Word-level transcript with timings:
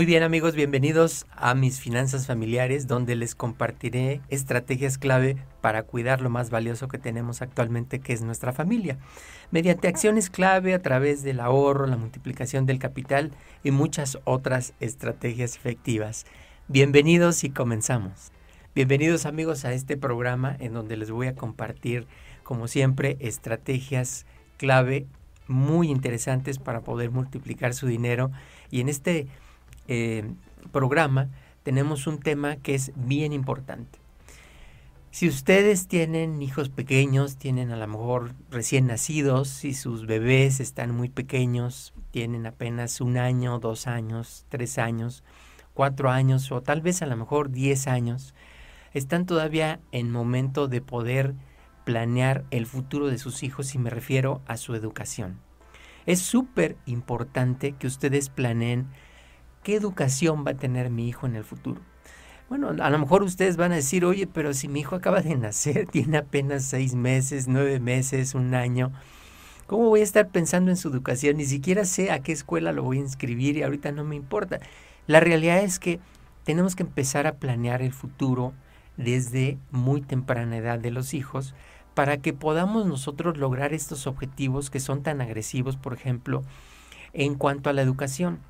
Muy 0.00 0.06
bien 0.06 0.22
amigos, 0.22 0.54
bienvenidos 0.54 1.26
a 1.36 1.54
mis 1.54 1.78
finanzas 1.78 2.26
familiares 2.26 2.86
donde 2.86 3.16
les 3.16 3.34
compartiré 3.34 4.22
estrategias 4.30 4.96
clave 4.96 5.36
para 5.60 5.82
cuidar 5.82 6.22
lo 6.22 6.30
más 6.30 6.48
valioso 6.48 6.88
que 6.88 6.96
tenemos 6.96 7.42
actualmente 7.42 7.98
que 7.98 8.14
es 8.14 8.22
nuestra 8.22 8.54
familia, 8.54 8.96
mediante 9.50 9.88
acciones 9.88 10.30
clave 10.30 10.72
a 10.72 10.80
través 10.80 11.22
del 11.22 11.38
ahorro, 11.38 11.86
la 11.86 11.98
multiplicación 11.98 12.64
del 12.64 12.78
capital 12.78 13.30
y 13.62 13.72
muchas 13.72 14.16
otras 14.24 14.72
estrategias 14.80 15.54
efectivas. 15.56 16.24
Bienvenidos 16.66 17.44
y 17.44 17.50
comenzamos. 17.50 18.32
Bienvenidos 18.74 19.26
amigos 19.26 19.66
a 19.66 19.74
este 19.74 19.98
programa 19.98 20.56
en 20.60 20.72
donde 20.72 20.96
les 20.96 21.10
voy 21.10 21.26
a 21.26 21.34
compartir 21.34 22.06
como 22.42 22.68
siempre 22.68 23.18
estrategias 23.20 24.24
clave 24.56 25.06
muy 25.46 25.90
interesantes 25.90 26.58
para 26.58 26.80
poder 26.80 27.10
multiplicar 27.10 27.74
su 27.74 27.86
dinero 27.86 28.30
y 28.70 28.80
en 28.80 28.88
este 28.88 29.26
eh, 29.88 30.30
programa 30.72 31.28
tenemos 31.62 32.06
un 32.06 32.18
tema 32.18 32.56
que 32.56 32.74
es 32.74 32.92
bien 32.96 33.32
importante. 33.32 33.98
Si 35.12 35.28
ustedes 35.28 35.88
tienen 35.88 36.40
hijos 36.40 36.68
pequeños, 36.68 37.36
tienen 37.36 37.72
a 37.72 37.76
lo 37.76 37.86
mejor 37.88 38.34
recién 38.48 38.86
nacidos, 38.86 39.48
si 39.48 39.74
sus 39.74 40.06
bebés 40.06 40.60
están 40.60 40.94
muy 40.94 41.08
pequeños, 41.08 41.92
tienen 42.12 42.46
apenas 42.46 43.00
un 43.00 43.18
año, 43.18 43.58
dos 43.58 43.88
años, 43.88 44.46
tres 44.48 44.78
años, 44.78 45.24
cuatro 45.74 46.10
años 46.10 46.50
o 46.52 46.62
tal 46.62 46.80
vez 46.80 47.02
a 47.02 47.06
lo 47.06 47.16
mejor 47.16 47.50
diez 47.50 47.88
años, 47.88 48.34
están 48.94 49.26
todavía 49.26 49.80
en 49.90 50.12
momento 50.12 50.68
de 50.68 50.80
poder 50.80 51.34
planear 51.84 52.44
el 52.50 52.66
futuro 52.66 53.08
de 53.08 53.18
sus 53.18 53.42
hijos 53.42 53.74
y 53.74 53.78
me 53.78 53.90
refiero 53.90 54.42
a 54.46 54.56
su 54.56 54.76
educación. 54.76 55.40
Es 56.06 56.20
súper 56.20 56.76
importante 56.86 57.72
que 57.72 57.88
ustedes 57.88 58.28
planeen 58.28 58.86
¿qué 59.62 59.76
educación 59.76 60.44
va 60.46 60.52
a 60.52 60.56
tener 60.56 60.90
mi 60.90 61.08
hijo 61.08 61.26
en 61.26 61.36
el 61.36 61.44
futuro? 61.44 61.80
Bueno, 62.48 62.70
a 62.82 62.90
lo 62.90 62.98
mejor 62.98 63.22
ustedes 63.22 63.56
van 63.56 63.72
a 63.72 63.76
decir, 63.76 64.04
oye, 64.04 64.26
pero 64.26 64.54
si 64.54 64.66
mi 64.66 64.80
hijo 64.80 64.96
acaba 64.96 65.20
de 65.20 65.36
nacer, 65.36 65.86
tiene 65.92 66.18
apenas 66.18 66.64
seis 66.64 66.94
meses, 66.94 67.46
nueve 67.46 67.78
meses, 67.78 68.34
un 68.34 68.54
año, 68.54 68.92
¿cómo 69.66 69.88
voy 69.88 70.00
a 70.00 70.04
estar 70.04 70.28
pensando 70.28 70.70
en 70.70 70.76
su 70.76 70.88
educación? 70.88 71.36
Ni 71.36 71.44
siquiera 71.44 71.84
sé 71.84 72.10
a 72.10 72.20
qué 72.20 72.32
escuela 72.32 72.72
lo 72.72 72.82
voy 72.82 72.98
a 72.98 73.02
inscribir 73.02 73.56
y 73.56 73.62
ahorita 73.62 73.92
no 73.92 74.04
me 74.04 74.16
importa. 74.16 74.58
La 75.06 75.20
realidad 75.20 75.58
es 75.62 75.78
que 75.78 76.00
tenemos 76.44 76.74
que 76.74 76.82
empezar 76.82 77.26
a 77.26 77.36
planear 77.36 77.82
el 77.82 77.92
futuro 77.92 78.52
desde 78.96 79.58
muy 79.70 80.00
temprana 80.00 80.56
edad 80.56 80.78
de 80.78 80.90
los 80.90 81.14
hijos 81.14 81.54
para 81.94 82.18
que 82.18 82.32
podamos 82.32 82.86
nosotros 82.86 83.36
lograr 83.36 83.72
estos 83.74 84.06
objetivos 84.06 84.70
que 84.70 84.80
son 84.80 85.02
tan 85.02 85.20
agresivos, 85.20 85.76
por 85.76 85.92
ejemplo, 85.92 86.42
en 87.12 87.34
cuanto 87.34 87.70
a 87.70 87.72
la 87.72 87.82
educación. 87.82 88.40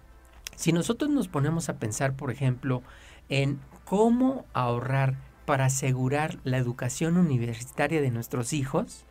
Si 0.56 0.72
nosotros 0.72 1.10
nos 1.10 1.28
ponemos 1.28 1.68
a 1.68 1.78
pensar, 1.78 2.14
por 2.14 2.30
ejemplo, 2.30 2.82
en 3.28 3.60
cómo 3.84 4.44
ahorrar 4.52 5.16
para 5.46 5.66
asegurar 5.66 6.38
la 6.44 6.58
educación 6.58 7.16
universitaria 7.16 8.00
de 8.00 8.10
nuestros 8.10 8.52
hijos, 8.52 9.04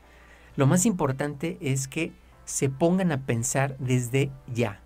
lo 0.56 0.68
más 0.68 0.86
importante 0.86 1.58
es 1.62 1.88
que 1.88 2.12
se 2.46 2.70
pongan 2.70 3.12
a 3.12 3.26
pensar 3.26 3.78
desde 3.78 4.32
ya. 4.54 4.82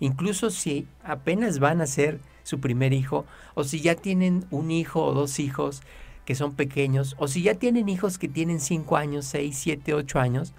Incluso 0.00 0.50
si 0.50 0.86
apenas 1.02 1.58
van 1.58 1.80
a 1.80 1.86
ser 1.86 2.20
su 2.42 2.60
primer 2.60 2.92
hijo, 2.92 3.24
o 3.54 3.64
si 3.64 3.80
ya 3.80 3.94
tienen 3.94 4.44
un 4.50 4.70
hijo 4.70 5.04
o 5.04 5.14
dos 5.14 5.38
hijos 5.38 5.82
que 6.24 6.34
son 6.34 6.54
pequeños, 6.54 7.14
o 7.18 7.28
si 7.28 7.42
ya 7.42 7.54
tienen 7.54 7.88
hijos 7.88 8.18
que 8.18 8.28
tienen 8.28 8.60
cinco 8.60 8.96
años, 8.96 9.24
seis, 9.24 9.56
siete, 9.56 9.94
ocho 9.94 10.18
años, 10.18 10.52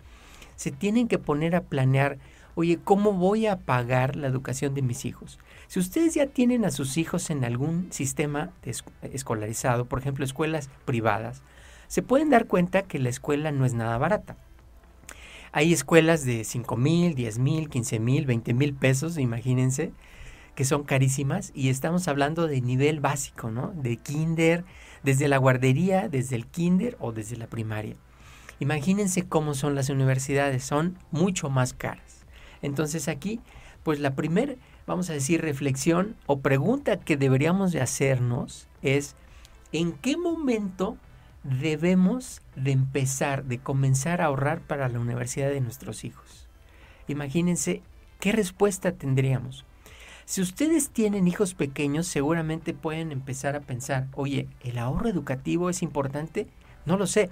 se 0.56 0.72
tienen 0.72 1.08
que 1.08 1.20
poner 1.20 1.56
a 1.56 1.64
planear 1.64 2.18
oye, 2.56 2.80
¿cómo 2.84 3.14
voy 3.14 3.46
a 3.46 3.60
pagar 3.60 4.16
la 4.16 4.28
educación 4.28 4.74
de 4.74 4.82
mis 4.82 5.06
hijos? 5.06 5.40
Si 5.68 5.80
ustedes 5.80 6.16
ya 6.16 6.28
tienen 6.28 6.66
a 6.66 6.72
sus 6.72 6.98
hijos 6.98 7.30
en 7.30 7.44
algún 7.44 7.92
sistema 7.92 8.52
escolarizado, 9.02 9.86
por 9.86 10.00
ejemplo, 10.00 10.26
escuelas 10.26 10.70
privadas, 10.86 11.44
se 11.88 12.02
pueden 12.02 12.30
dar 12.30 12.48
cuenta 12.48 12.84
que 12.84 13.00
la 13.00 13.10
escuela 13.10 13.52
no 13.52 13.66
es 13.66 13.74
nada 13.74 13.98
barata. 13.98 14.38
Hay 15.52 15.72
escuelas 15.72 16.26
de 16.26 16.44
5 16.44 16.76
mil, 16.76 17.16
10 17.16 17.40
mil, 17.40 17.70
15 17.70 18.00
mil, 18.00 18.26
20 18.26 18.54
mil 18.54 18.74
pesos, 18.74 19.18
imagínense, 19.18 19.94
que 20.56 20.66
son 20.66 20.84
carísimas 20.84 21.52
y 21.54 21.70
estamos 21.70 22.08
hablando 22.08 22.48
de 22.48 22.62
nivel 22.62 23.00
básico, 23.00 23.52
¿no? 23.52 23.72
De 23.76 23.98
kinder, 23.98 24.66
desde 25.04 25.28
la 25.28 25.38
guardería, 25.38 26.10
desde 26.10 26.36
el 26.36 26.48
kinder 26.48 26.98
o 27.00 27.12
desde 27.12 27.38
la 27.38 27.48
primaria. 27.48 27.96
Imagínense 28.60 29.28
cómo 29.28 29.54
son 29.54 29.76
las 29.76 29.90
universidades, 29.90 30.64
son 30.64 30.98
mucho 31.12 31.50
más 31.50 31.74
caras. 31.74 32.15
Entonces 32.66 33.08
aquí, 33.08 33.40
pues 33.84 34.00
la 34.00 34.16
primera, 34.16 34.56
vamos 34.88 35.09
a 35.09 35.14
decir, 35.14 35.42
reflexión 35.42 36.16
o 36.26 36.40
pregunta 36.40 37.00
que 37.00 37.18
deberíamos 37.18 37.72
de 37.72 37.81
hacernos 37.81 38.68
es, 38.81 39.16
¿en 39.72 39.94
qué 39.94 40.18
momento 40.18 40.98
debemos 41.44 42.42
de 42.56 42.72
empezar, 42.72 43.46
de 43.46 43.59
comenzar 43.59 44.22
a 44.22 44.26
ahorrar 44.26 44.62
para 44.62 44.90
la 44.90 45.00
universidad 45.00 45.50
de 45.50 45.62
nuestros 45.62 46.03
hijos? 46.03 46.48
Imagínense 47.08 47.81
qué 48.20 48.31
respuesta 48.31 48.92
tendríamos. 48.92 49.66
Si 50.26 50.42
ustedes 50.42 50.90
tienen 50.90 51.28
hijos 51.28 51.53
pequeños, 51.53 52.08
seguramente 52.08 52.74
pueden 52.74 53.12
empezar 53.12 53.56
a 53.56 53.59
pensar, 53.59 54.08
oye, 54.14 54.47
¿el 54.62 54.80
ahorro 54.80 55.08
educativo 55.08 55.70
es 55.70 55.84
importante? 55.84 56.47
No 56.88 56.97
lo 56.97 57.06
sé. 57.06 57.30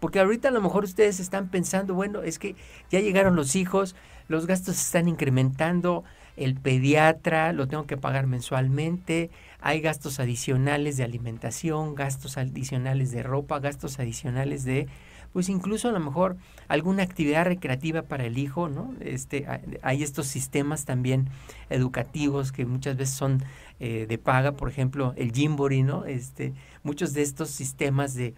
Porque 0.00 0.20
ahorita 0.20 0.48
a 0.48 0.52
lo 0.52 0.60
mejor 0.60 0.84
ustedes 0.84 1.20
están 1.20 1.48
pensando, 1.48 1.94
bueno, 1.94 2.22
es 2.22 2.38
que 2.38 2.54
ya 2.90 3.00
llegaron 3.00 3.36
los 3.36 3.56
hijos, 3.56 3.96
los 4.28 4.46
gastos 4.46 4.76
se 4.76 4.82
están 4.82 5.08
incrementando, 5.08 6.04
el 6.36 6.54
pediatra 6.54 7.52
lo 7.52 7.66
tengo 7.66 7.86
que 7.86 7.96
pagar 7.96 8.26
mensualmente, 8.26 9.30
hay 9.60 9.80
gastos 9.80 10.20
adicionales 10.20 10.96
de 10.96 11.04
alimentación, 11.04 11.94
gastos 11.94 12.36
adicionales 12.36 13.10
de 13.10 13.22
ropa, 13.22 13.58
gastos 13.58 13.98
adicionales 13.98 14.64
de 14.64 14.86
pues 15.32 15.50
incluso 15.50 15.90
a 15.90 15.92
lo 15.92 16.00
mejor 16.00 16.38
alguna 16.66 17.02
actividad 17.02 17.44
recreativa 17.44 18.00
para 18.00 18.24
el 18.24 18.38
hijo, 18.38 18.70
¿no? 18.70 18.94
Este, 19.00 19.46
hay 19.82 20.02
estos 20.02 20.28
sistemas 20.28 20.86
también 20.86 21.28
educativos 21.68 22.52
que 22.52 22.64
muchas 22.64 22.96
veces 22.96 23.14
son 23.14 23.44
eh, 23.78 24.06
de 24.08 24.16
paga, 24.16 24.52
por 24.52 24.70
ejemplo, 24.70 25.12
el 25.16 25.32
Jimbori, 25.32 25.82
¿no? 25.82 26.06
Este, 26.06 26.54
muchos 26.84 27.12
de 27.12 27.20
estos 27.20 27.50
sistemas 27.50 28.14
de, 28.14 28.32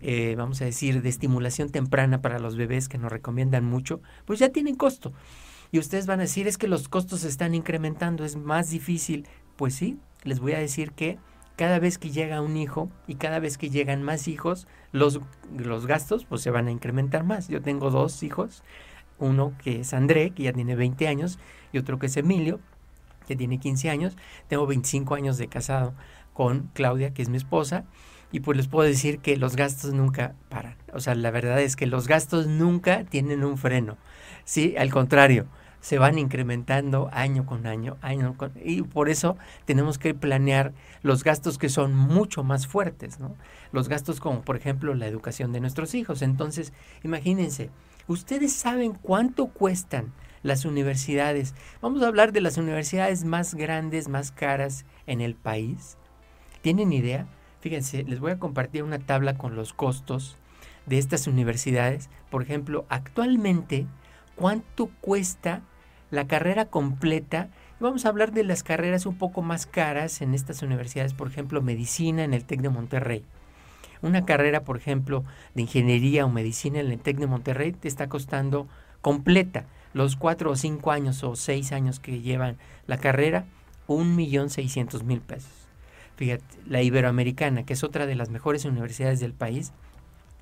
eh, 0.00 0.34
vamos 0.36 0.60
a 0.62 0.64
decir, 0.64 1.02
de 1.02 1.08
estimulación 1.08 1.70
temprana 1.70 2.20
para 2.20 2.38
los 2.38 2.56
bebés 2.56 2.88
que 2.88 2.98
nos 2.98 3.10
recomiendan 3.10 3.64
mucho, 3.64 4.00
pues 4.24 4.38
ya 4.38 4.50
tienen 4.50 4.74
costo. 4.74 5.12
Y 5.72 5.78
ustedes 5.78 6.06
van 6.06 6.20
a 6.20 6.24
decir, 6.24 6.46
es 6.46 6.58
que 6.58 6.68
los 6.68 6.88
costos 6.88 7.20
se 7.20 7.28
están 7.28 7.54
incrementando, 7.54 8.24
es 8.24 8.36
más 8.36 8.70
difícil. 8.70 9.26
Pues 9.56 9.74
sí, 9.74 9.98
les 10.22 10.40
voy 10.40 10.52
a 10.52 10.58
decir 10.58 10.92
que 10.92 11.18
cada 11.56 11.78
vez 11.78 11.98
que 11.98 12.10
llega 12.10 12.42
un 12.42 12.56
hijo 12.56 12.90
y 13.06 13.14
cada 13.14 13.38
vez 13.38 13.58
que 13.58 13.70
llegan 13.70 14.02
más 14.02 14.28
hijos, 14.28 14.66
los, 14.92 15.20
los 15.56 15.86
gastos 15.86 16.24
pues 16.26 16.42
se 16.42 16.50
van 16.50 16.68
a 16.68 16.70
incrementar 16.70 17.24
más. 17.24 17.48
Yo 17.48 17.62
tengo 17.62 17.90
dos 17.90 18.22
hijos, 18.22 18.62
uno 19.18 19.54
que 19.62 19.80
es 19.80 19.94
André, 19.94 20.30
que 20.30 20.44
ya 20.44 20.52
tiene 20.52 20.76
20 20.76 21.08
años, 21.08 21.38
y 21.72 21.78
otro 21.78 21.98
que 21.98 22.06
es 22.06 22.16
Emilio, 22.16 22.60
que 23.26 23.36
tiene 23.36 23.58
15 23.58 23.90
años. 23.90 24.16
Tengo 24.48 24.66
25 24.66 25.14
años 25.14 25.38
de 25.38 25.48
casado 25.48 25.94
con 26.32 26.70
Claudia, 26.74 27.14
que 27.14 27.22
es 27.22 27.30
mi 27.30 27.38
esposa, 27.38 27.86
y 28.32 28.40
pues 28.40 28.56
les 28.56 28.68
puedo 28.68 28.88
decir 28.88 29.18
que 29.20 29.36
los 29.36 29.56
gastos 29.56 29.92
nunca 29.92 30.34
paran. 30.48 30.76
O 30.92 31.00
sea, 31.00 31.14
la 31.14 31.30
verdad 31.30 31.60
es 31.60 31.76
que 31.76 31.86
los 31.86 32.08
gastos 32.08 32.46
nunca 32.46 33.04
tienen 33.04 33.44
un 33.44 33.58
freno. 33.58 33.96
Sí, 34.44 34.74
al 34.76 34.90
contrario, 34.90 35.46
se 35.80 35.98
van 35.98 36.18
incrementando 36.18 37.08
año 37.12 37.46
con 37.46 37.66
año, 37.66 37.96
año 38.02 38.36
con 38.36 38.52
y 38.64 38.82
por 38.82 39.08
eso 39.08 39.36
tenemos 39.66 39.98
que 39.98 40.14
planear 40.14 40.72
los 41.02 41.22
gastos 41.22 41.58
que 41.58 41.68
son 41.68 41.94
mucho 41.94 42.42
más 42.42 42.66
fuertes, 42.66 43.20
¿no? 43.20 43.36
Los 43.72 43.88
gastos 43.88 44.18
como 44.18 44.42
por 44.42 44.56
ejemplo 44.56 44.94
la 44.94 45.06
educación 45.06 45.52
de 45.52 45.60
nuestros 45.60 45.94
hijos. 45.94 46.22
Entonces, 46.22 46.72
imagínense, 47.04 47.70
ustedes 48.08 48.52
saben 48.52 48.94
cuánto 48.94 49.46
cuestan 49.46 50.12
las 50.42 50.64
universidades. 50.64 51.54
Vamos 51.80 52.02
a 52.02 52.08
hablar 52.08 52.32
de 52.32 52.40
las 52.40 52.56
universidades 52.56 53.24
más 53.24 53.54
grandes, 53.54 54.08
más 54.08 54.32
caras 54.32 54.86
en 55.06 55.20
el 55.20 55.34
país. 55.34 55.98
¿Tienen 56.62 56.92
idea? 56.92 57.26
Fíjense, 57.60 58.04
les 58.04 58.20
voy 58.20 58.32
a 58.32 58.38
compartir 58.38 58.82
una 58.82 58.98
tabla 58.98 59.36
con 59.36 59.56
los 59.56 59.72
costos 59.72 60.36
de 60.86 60.98
estas 60.98 61.26
universidades. 61.26 62.08
Por 62.30 62.42
ejemplo, 62.42 62.84
actualmente, 62.88 63.86
¿cuánto 64.36 64.90
cuesta 65.00 65.62
la 66.10 66.26
carrera 66.26 66.66
completa? 66.66 67.48
Vamos 67.80 68.06
a 68.06 68.08
hablar 68.08 68.32
de 68.32 68.44
las 68.44 68.62
carreras 68.62 69.04
un 69.06 69.18
poco 69.18 69.42
más 69.42 69.66
caras 69.66 70.22
en 70.22 70.34
estas 70.34 70.62
universidades, 70.62 71.14
por 71.14 71.28
ejemplo, 71.28 71.60
medicina 71.60 72.24
en 72.24 72.34
el 72.34 72.44
TEC 72.44 72.60
de 72.60 72.68
Monterrey. 72.70 73.24
Una 74.02 74.24
carrera, 74.24 74.62
por 74.62 74.76
ejemplo, 74.76 75.24
de 75.54 75.62
ingeniería 75.62 76.24
o 76.24 76.28
medicina 76.28 76.80
en 76.80 76.90
el 76.90 76.98
TEC 77.00 77.18
de 77.18 77.26
Monterrey 77.26 77.72
te 77.72 77.88
está 77.88 78.08
costando 78.08 78.68
completa 79.00 79.64
los 79.94 80.16
cuatro 80.16 80.50
o 80.50 80.56
cinco 80.56 80.90
años 80.90 81.24
o 81.24 81.36
seis 81.36 81.72
años 81.72 82.00
que 82.00 82.20
llevan 82.20 82.58
la 82.86 82.98
carrera, 82.98 83.46
un 83.86 84.14
millón 84.14 84.50
seiscientos 84.50 85.04
mil 85.04 85.20
pesos. 85.20 85.65
Fíjate, 86.16 86.44
la 86.66 86.82
Iberoamericana, 86.82 87.64
que 87.64 87.74
es 87.74 87.84
otra 87.84 88.06
de 88.06 88.14
las 88.14 88.30
mejores 88.30 88.64
universidades 88.64 89.20
del 89.20 89.34
país, 89.34 89.72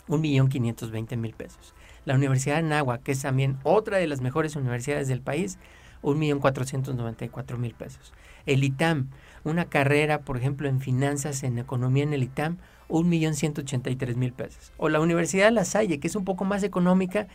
un 0.06 0.20
millón 0.20 0.48
veinte 0.92 1.16
mil 1.16 1.34
pesos. 1.34 1.74
La 2.04 2.14
Universidad 2.14 2.56
de 2.56 2.62
Nahua, 2.62 2.98
que 2.98 3.12
es 3.12 3.22
también 3.22 3.58
otra 3.62 3.98
de 3.98 4.06
las 4.06 4.20
mejores 4.20 4.56
universidades 4.56 5.08
del 5.08 5.20
país, 5.20 5.58
1.494.000 6.04 7.74
pesos. 7.74 8.12
El 8.46 8.62
ITAM, 8.62 9.08
una 9.42 9.64
carrera, 9.64 10.20
por 10.20 10.36
ejemplo, 10.36 10.68
en 10.68 10.80
finanzas, 10.80 11.42
en 11.42 11.58
economía 11.58 12.04
en 12.04 12.12
el 12.12 12.22
ITAM, 12.22 12.58
1.183.000 12.88 14.32
pesos. 14.32 14.72
O 14.76 14.88
la 14.88 15.00
Universidad 15.00 15.46
de 15.46 15.52
La 15.52 15.64
Salle, 15.64 15.98
que 15.98 16.06
es 16.06 16.16
un 16.16 16.24
poco 16.24 16.44
más 16.44 16.62
económica, 16.62 17.26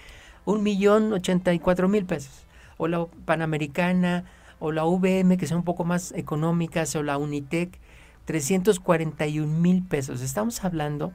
1.084.000 0.45 2.06
pesos. 2.06 2.45
O 2.77 2.88
la 2.88 3.06
Panamericana, 3.25 4.25
o 4.59 4.71
la 4.71 4.85
VM, 4.85 5.38
que 5.38 5.47
son 5.47 5.57
un 5.57 5.63
poco 5.63 5.83
más 5.83 6.12
económicas, 6.12 6.95
o 6.95 7.03
la 7.03 7.18
Unitec, 7.18 7.80
341 8.29 9.47
mil 9.47 9.81
pesos. 9.81 10.21
Estamos 10.21 10.63
hablando 10.63 11.13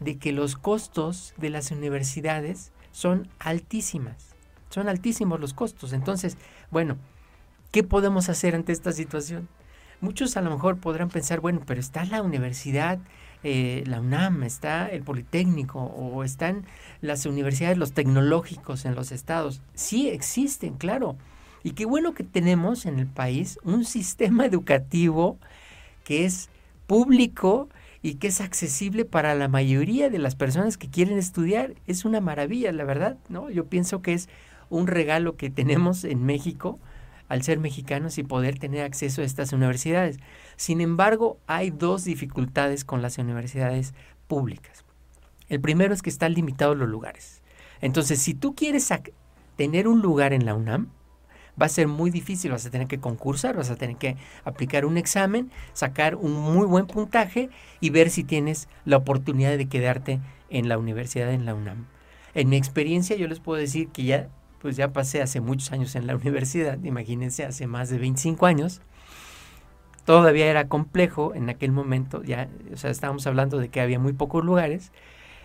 de 0.00 0.16
que 0.16 0.32
los 0.32 0.56
costos 0.56 1.34
de 1.36 1.50
las 1.50 1.70
universidades 1.70 2.72
son 2.90 3.28
altísimas. 3.38 4.34
Son 4.70 4.88
altísimos 4.88 5.38
los 5.38 5.52
costos. 5.52 5.92
Entonces, 5.92 6.38
bueno, 6.70 6.96
¿qué 7.70 7.82
podemos 7.82 8.30
hacer 8.30 8.54
ante 8.54 8.72
esta 8.72 8.92
situación? 8.92 9.46
Muchos 10.00 10.38
a 10.38 10.40
lo 10.40 10.48
mejor 10.50 10.78
podrán 10.78 11.10
pensar, 11.10 11.40
bueno, 11.40 11.60
pero 11.66 11.80
está 11.80 12.06
la 12.06 12.22
universidad, 12.22 12.98
eh, 13.42 13.84
la 13.86 14.00
UNAM, 14.00 14.42
está 14.42 14.86
el 14.86 15.02
Politécnico 15.02 15.80
o 15.80 16.24
están 16.24 16.64
las 17.02 17.26
universidades, 17.26 17.76
los 17.76 17.92
tecnológicos 17.92 18.86
en 18.86 18.94
los 18.94 19.12
estados. 19.12 19.60
Sí 19.74 20.08
existen, 20.08 20.78
claro. 20.78 21.18
Y 21.62 21.72
qué 21.72 21.84
bueno 21.84 22.14
que 22.14 22.24
tenemos 22.24 22.86
en 22.86 23.00
el 23.00 23.06
país 23.06 23.58
un 23.64 23.84
sistema 23.84 24.46
educativo 24.46 25.36
que 26.04 26.24
es 26.24 26.48
público 26.86 27.68
y 28.02 28.14
que 28.16 28.28
es 28.28 28.40
accesible 28.40 29.04
para 29.04 29.34
la 29.34 29.48
mayoría 29.48 30.10
de 30.10 30.18
las 30.18 30.34
personas 30.34 30.76
que 30.76 30.90
quieren 30.90 31.18
estudiar. 31.18 31.74
Es 31.86 32.04
una 32.04 32.20
maravilla, 32.20 32.70
la 32.72 32.84
verdad, 32.84 33.16
¿no? 33.28 33.50
Yo 33.50 33.66
pienso 33.66 34.02
que 34.02 34.12
es 34.12 34.28
un 34.68 34.86
regalo 34.86 35.36
que 35.36 35.50
tenemos 35.50 36.04
en 36.04 36.24
México 36.24 36.78
al 37.28 37.42
ser 37.42 37.58
mexicanos 37.58 38.18
y 38.18 38.22
poder 38.22 38.58
tener 38.58 38.84
acceso 38.84 39.22
a 39.22 39.24
estas 39.24 39.52
universidades. 39.52 40.18
Sin 40.56 40.80
embargo, 40.80 41.38
hay 41.46 41.70
dos 41.70 42.04
dificultades 42.04 42.84
con 42.84 43.00
las 43.00 43.16
universidades 43.18 43.94
públicas. 44.26 44.84
El 45.48 45.60
primero 45.60 45.94
es 45.94 46.02
que 46.02 46.10
están 46.10 46.34
limitados 46.34 46.76
los 46.76 46.88
lugares. 46.88 47.42
Entonces, 47.80 48.20
si 48.20 48.34
tú 48.34 48.54
quieres 48.54 48.88
tener 49.56 49.88
un 49.88 50.02
lugar 50.02 50.32
en 50.32 50.44
la 50.44 50.54
UNAM, 50.54 50.90
va 51.60 51.66
a 51.66 51.68
ser 51.68 51.88
muy 51.88 52.10
difícil, 52.10 52.50
vas 52.50 52.66
a 52.66 52.70
tener 52.70 52.86
que 52.86 52.98
concursar, 52.98 53.56
vas 53.56 53.70
a 53.70 53.76
tener 53.76 53.96
que 53.96 54.16
aplicar 54.44 54.84
un 54.84 54.96
examen, 54.96 55.50
sacar 55.72 56.16
un 56.16 56.32
muy 56.32 56.66
buen 56.66 56.86
puntaje 56.86 57.50
y 57.80 57.90
ver 57.90 58.10
si 58.10 58.24
tienes 58.24 58.68
la 58.84 58.96
oportunidad 58.96 59.56
de 59.56 59.66
quedarte 59.66 60.20
en 60.50 60.68
la 60.68 60.78
universidad 60.78 61.32
en 61.32 61.46
la 61.46 61.54
UNAM. 61.54 61.86
En 62.34 62.48
mi 62.48 62.56
experiencia 62.56 63.16
yo 63.16 63.28
les 63.28 63.40
puedo 63.40 63.60
decir 63.60 63.88
que 63.88 64.04
ya 64.04 64.28
pues 64.60 64.76
ya 64.76 64.94
pasé 64.94 65.20
hace 65.20 65.40
muchos 65.40 65.72
años 65.72 65.94
en 65.94 66.06
la 66.06 66.16
universidad, 66.16 66.82
imagínense, 66.82 67.44
hace 67.44 67.66
más 67.66 67.90
de 67.90 67.98
25 67.98 68.46
años. 68.46 68.80
Todavía 70.06 70.46
era 70.46 70.68
complejo 70.68 71.34
en 71.34 71.50
aquel 71.50 71.70
momento, 71.70 72.22
ya, 72.22 72.48
o 72.72 72.76
sea, 72.76 72.90
estábamos 72.90 73.26
hablando 73.26 73.58
de 73.58 73.68
que 73.68 73.80
había 73.80 73.98
muy 73.98 74.14
pocos 74.14 74.44
lugares. 74.44 74.90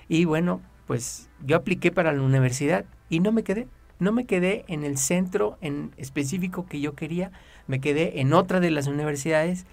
Y 0.07 0.25
bueno, 0.25 0.61
pues 0.87 1.29
yo 1.45 1.57
apliqué 1.57 1.91
para 1.91 2.13
la 2.13 2.21
universidad 2.21 2.85
y 3.09 3.19
no 3.19 3.31
me 3.31 3.43
quedé 3.43 3.67
no 3.99 4.11
me 4.11 4.25
quedé 4.25 4.65
en 4.67 4.83
el 4.83 4.97
centro 4.97 5.57
en 5.61 5.91
específico 5.97 6.65
que 6.65 6.79
yo 6.79 6.95
quería, 6.95 7.31
me 7.67 7.81
quedé 7.81 8.21
en 8.21 8.33
otra 8.33 8.59
de 8.59 8.71
las 8.71 8.87
universidades 8.87 9.65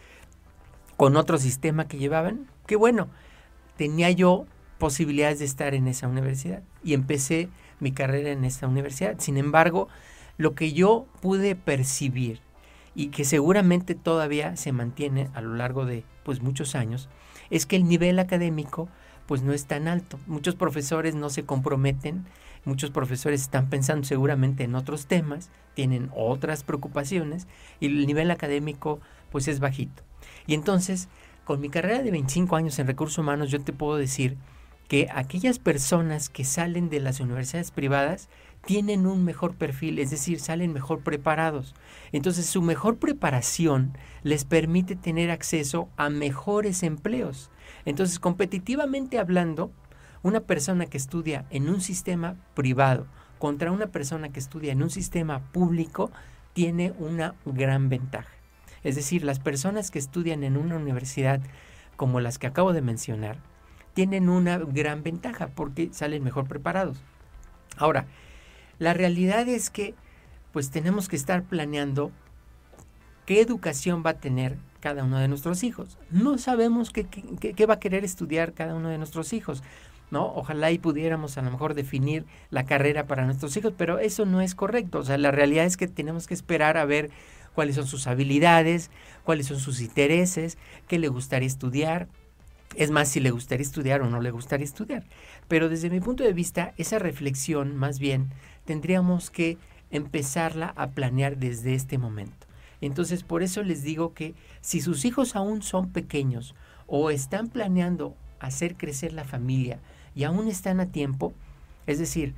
con 0.96 1.16
otro 1.16 1.38
sistema 1.38 1.88
que 1.88 1.98
llevaban, 1.98 2.46
que 2.66 2.76
bueno, 2.76 3.08
tenía 3.76 4.10
yo 4.10 4.46
posibilidades 4.78 5.38
de 5.38 5.44
estar 5.44 5.74
en 5.74 5.88
esa 5.88 6.08
universidad 6.08 6.62
y 6.82 6.94
empecé 6.94 7.48
mi 7.80 7.92
carrera 7.92 8.30
en 8.30 8.44
esta 8.44 8.66
universidad. 8.66 9.16
Sin 9.18 9.36
embargo, 9.36 9.88
lo 10.38 10.54
que 10.54 10.72
yo 10.72 11.06
pude 11.20 11.54
percibir 11.54 12.40
y 12.94 13.08
que 13.08 13.24
seguramente 13.24 13.94
todavía 13.94 14.56
se 14.56 14.72
mantiene 14.72 15.28
a 15.34 15.40
lo 15.40 15.54
largo 15.54 15.84
de 15.84 16.04
pues 16.24 16.42
muchos 16.42 16.74
años 16.74 17.08
es 17.50 17.66
que 17.66 17.76
el 17.76 17.86
nivel 17.86 18.18
académico 18.18 18.88
pues 19.26 19.42
no 19.42 19.52
es 19.52 19.66
tan 19.66 19.88
alto. 19.88 20.18
Muchos 20.26 20.54
profesores 20.54 21.14
no 21.14 21.30
se 21.30 21.44
comprometen 21.44 22.24
Muchos 22.66 22.90
profesores 22.90 23.42
están 23.42 23.70
pensando 23.70 24.04
seguramente 24.04 24.64
en 24.64 24.74
otros 24.74 25.06
temas, 25.06 25.50
tienen 25.74 26.10
otras 26.14 26.64
preocupaciones 26.64 27.46
y 27.78 27.86
el 27.86 28.06
nivel 28.08 28.28
académico 28.32 29.00
pues 29.30 29.46
es 29.46 29.60
bajito. 29.60 30.02
Y 30.48 30.54
entonces, 30.54 31.08
con 31.44 31.60
mi 31.60 31.68
carrera 31.68 32.02
de 32.02 32.10
25 32.10 32.56
años 32.56 32.76
en 32.80 32.88
recursos 32.88 33.18
humanos, 33.18 33.52
yo 33.52 33.60
te 33.60 33.72
puedo 33.72 33.96
decir 33.96 34.36
que 34.88 35.06
aquellas 35.14 35.60
personas 35.60 36.28
que 36.28 36.44
salen 36.44 36.90
de 36.90 36.98
las 36.98 37.20
universidades 37.20 37.70
privadas 37.70 38.28
tienen 38.64 39.06
un 39.06 39.24
mejor 39.24 39.54
perfil, 39.54 40.00
es 40.00 40.10
decir, 40.10 40.40
salen 40.40 40.72
mejor 40.72 41.04
preparados. 41.04 41.72
Entonces 42.10 42.46
su 42.46 42.62
mejor 42.62 42.98
preparación 42.98 43.96
les 44.24 44.44
permite 44.44 44.96
tener 44.96 45.30
acceso 45.30 45.88
a 45.96 46.10
mejores 46.10 46.82
empleos. 46.82 47.52
Entonces, 47.84 48.18
competitivamente 48.18 49.20
hablando, 49.20 49.70
una 50.26 50.40
persona 50.40 50.86
que 50.86 50.96
estudia 50.96 51.46
en 51.50 51.68
un 51.68 51.80
sistema 51.80 52.34
privado 52.54 53.06
contra 53.38 53.70
una 53.70 53.86
persona 53.86 54.30
que 54.30 54.40
estudia 54.40 54.72
en 54.72 54.82
un 54.82 54.90
sistema 54.90 55.38
público 55.52 56.10
tiene 56.52 56.92
una 56.98 57.36
gran 57.44 57.88
ventaja. 57.88 58.32
Es 58.82 58.96
decir, 58.96 59.22
las 59.22 59.38
personas 59.38 59.92
que 59.92 60.00
estudian 60.00 60.42
en 60.42 60.56
una 60.56 60.76
universidad 60.76 61.40
como 61.96 62.18
las 62.18 62.38
que 62.38 62.48
acabo 62.48 62.72
de 62.72 62.82
mencionar, 62.82 63.38
tienen 63.94 64.28
una 64.28 64.58
gran 64.58 65.04
ventaja 65.04 65.46
porque 65.46 65.90
salen 65.92 66.24
mejor 66.24 66.48
preparados. 66.48 66.98
Ahora, 67.76 68.06
la 68.80 68.94
realidad 68.94 69.48
es 69.48 69.70
que 69.70 69.94
pues 70.50 70.70
tenemos 70.70 71.08
que 71.08 71.16
estar 71.16 71.44
planeando 71.44 72.10
qué 73.26 73.40
educación 73.40 74.02
va 74.04 74.10
a 74.10 74.20
tener 74.20 74.56
cada 74.80 75.04
uno 75.04 75.18
de 75.18 75.28
nuestros 75.28 75.62
hijos. 75.62 75.98
No 76.10 76.36
sabemos 76.36 76.90
qué, 76.90 77.06
qué 77.06 77.66
va 77.66 77.74
a 77.74 77.80
querer 77.80 78.04
estudiar 78.04 78.54
cada 78.54 78.74
uno 78.74 78.88
de 78.88 78.98
nuestros 78.98 79.32
hijos. 79.32 79.62
¿No? 80.10 80.32
Ojalá 80.34 80.70
y 80.70 80.78
pudiéramos 80.78 81.36
a 81.38 81.42
lo 81.42 81.50
mejor 81.50 81.74
definir 81.74 82.24
la 82.50 82.64
carrera 82.64 83.06
para 83.06 83.24
nuestros 83.24 83.56
hijos, 83.56 83.72
pero 83.76 83.98
eso 83.98 84.24
no 84.24 84.40
es 84.40 84.54
correcto. 84.54 84.98
O 84.98 85.04
sea, 85.04 85.18
la 85.18 85.30
realidad 85.30 85.64
es 85.64 85.76
que 85.76 85.88
tenemos 85.88 86.26
que 86.26 86.34
esperar 86.34 86.76
a 86.76 86.84
ver 86.84 87.10
cuáles 87.54 87.76
son 87.76 87.86
sus 87.86 88.06
habilidades, 88.06 88.90
cuáles 89.24 89.46
son 89.46 89.58
sus 89.58 89.80
intereses, 89.80 90.58
qué 90.86 90.98
le 90.98 91.08
gustaría 91.08 91.46
estudiar. 91.46 92.08
Es 92.74 92.90
más, 92.90 93.08
si 93.08 93.20
le 93.20 93.30
gustaría 93.30 93.64
estudiar 93.64 94.02
o 94.02 94.10
no 94.10 94.20
le 94.20 94.30
gustaría 94.30 94.64
estudiar. 94.64 95.04
Pero 95.48 95.68
desde 95.68 95.90
mi 95.90 96.00
punto 96.00 96.22
de 96.22 96.32
vista, 96.32 96.74
esa 96.76 96.98
reflexión 96.98 97.74
más 97.74 97.98
bien 97.98 98.30
tendríamos 98.64 99.30
que 99.30 99.58
empezarla 99.90 100.72
a 100.76 100.90
planear 100.90 101.38
desde 101.38 101.74
este 101.74 101.96
momento. 101.98 102.46
Entonces, 102.80 103.22
por 103.22 103.42
eso 103.42 103.62
les 103.62 103.82
digo 103.82 104.12
que 104.12 104.34
si 104.60 104.80
sus 104.80 105.04
hijos 105.04 105.34
aún 105.34 105.62
son 105.62 105.90
pequeños 105.90 106.54
o 106.86 107.10
están 107.10 107.48
planeando 107.48 108.14
hacer 108.38 108.76
crecer 108.76 109.12
la 109.12 109.24
familia, 109.24 109.80
y 110.16 110.24
aún 110.24 110.48
están 110.48 110.80
a 110.80 110.86
tiempo, 110.86 111.32
es 111.86 112.00
decir, 112.00 112.34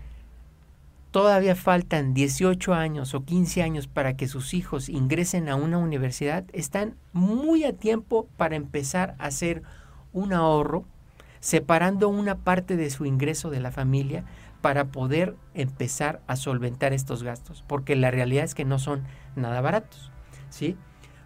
todavía 1.12 1.54
faltan 1.54 2.12
18 2.12 2.74
años 2.74 3.14
o 3.14 3.24
15 3.24 3.62
años 3.62 3.86
para 3.86 4.16
que 4.16 4.28
sus 4.28 4.52
hijos 4.52 4.88
ingresen 4.88 5.48
a 5.48 5.54
una 5.54 5.78
universidad, 5.78 6.44
están 6.52 6.96
muy 7.12 7.64
a 7.64 7.72
tiempo 7.72 8.28
para 8.36 8.56
empezar 8.56 9.14
a 9.18 9.26
hacer 9.26 9.62
un 10.12 10.32
ahorro, 10.32 10.84
separando 11.40 12.08
una 12.08 12.34
parte 12.34 12.76
de 12.76 12.90
su 12.90 13.06
ingreso 13.06 13.48
de 13.48 13.60
la 13.60 13.70
familia 13.70 14.24
para 14.60 14.86
poder 14.86 15.36
empezar 15.54 16.20
a 16.26 16.34
solventar 16.34 16.92
estos 16.92 17.22
gastos, 17.22 17.64
porque 17.68 17.94
la 17.94 18.10
realidad 18.10 18.44
es 18.44 18.56
que 18.56 18.64
no 18.64 18.80
son 18.80 19.04
nada 19.36 19.60
baratos, 19.60 20.10
¿sí? 20.50 20.76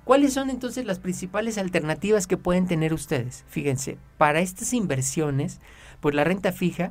¿Cuáles 0.05 0.35
son 0.35 0.51
entonces 0.51 0.85
las 0.85 0.99
principales 0.99 1.57
alternativas 1.57 2.27
que 2.27 2.37
pueden 2.37 2.67
tener 2.67 2.93
ustedes? 2.93 3.45
Fíjense, 3.49 3.97
para 4.19 4.41
estas 4.41 4.75
inversiones, 4.75 5.61
pues 6.03 6.17
la 6.17 6.25
renta 6.25 6.51
fija, 6.51 6.91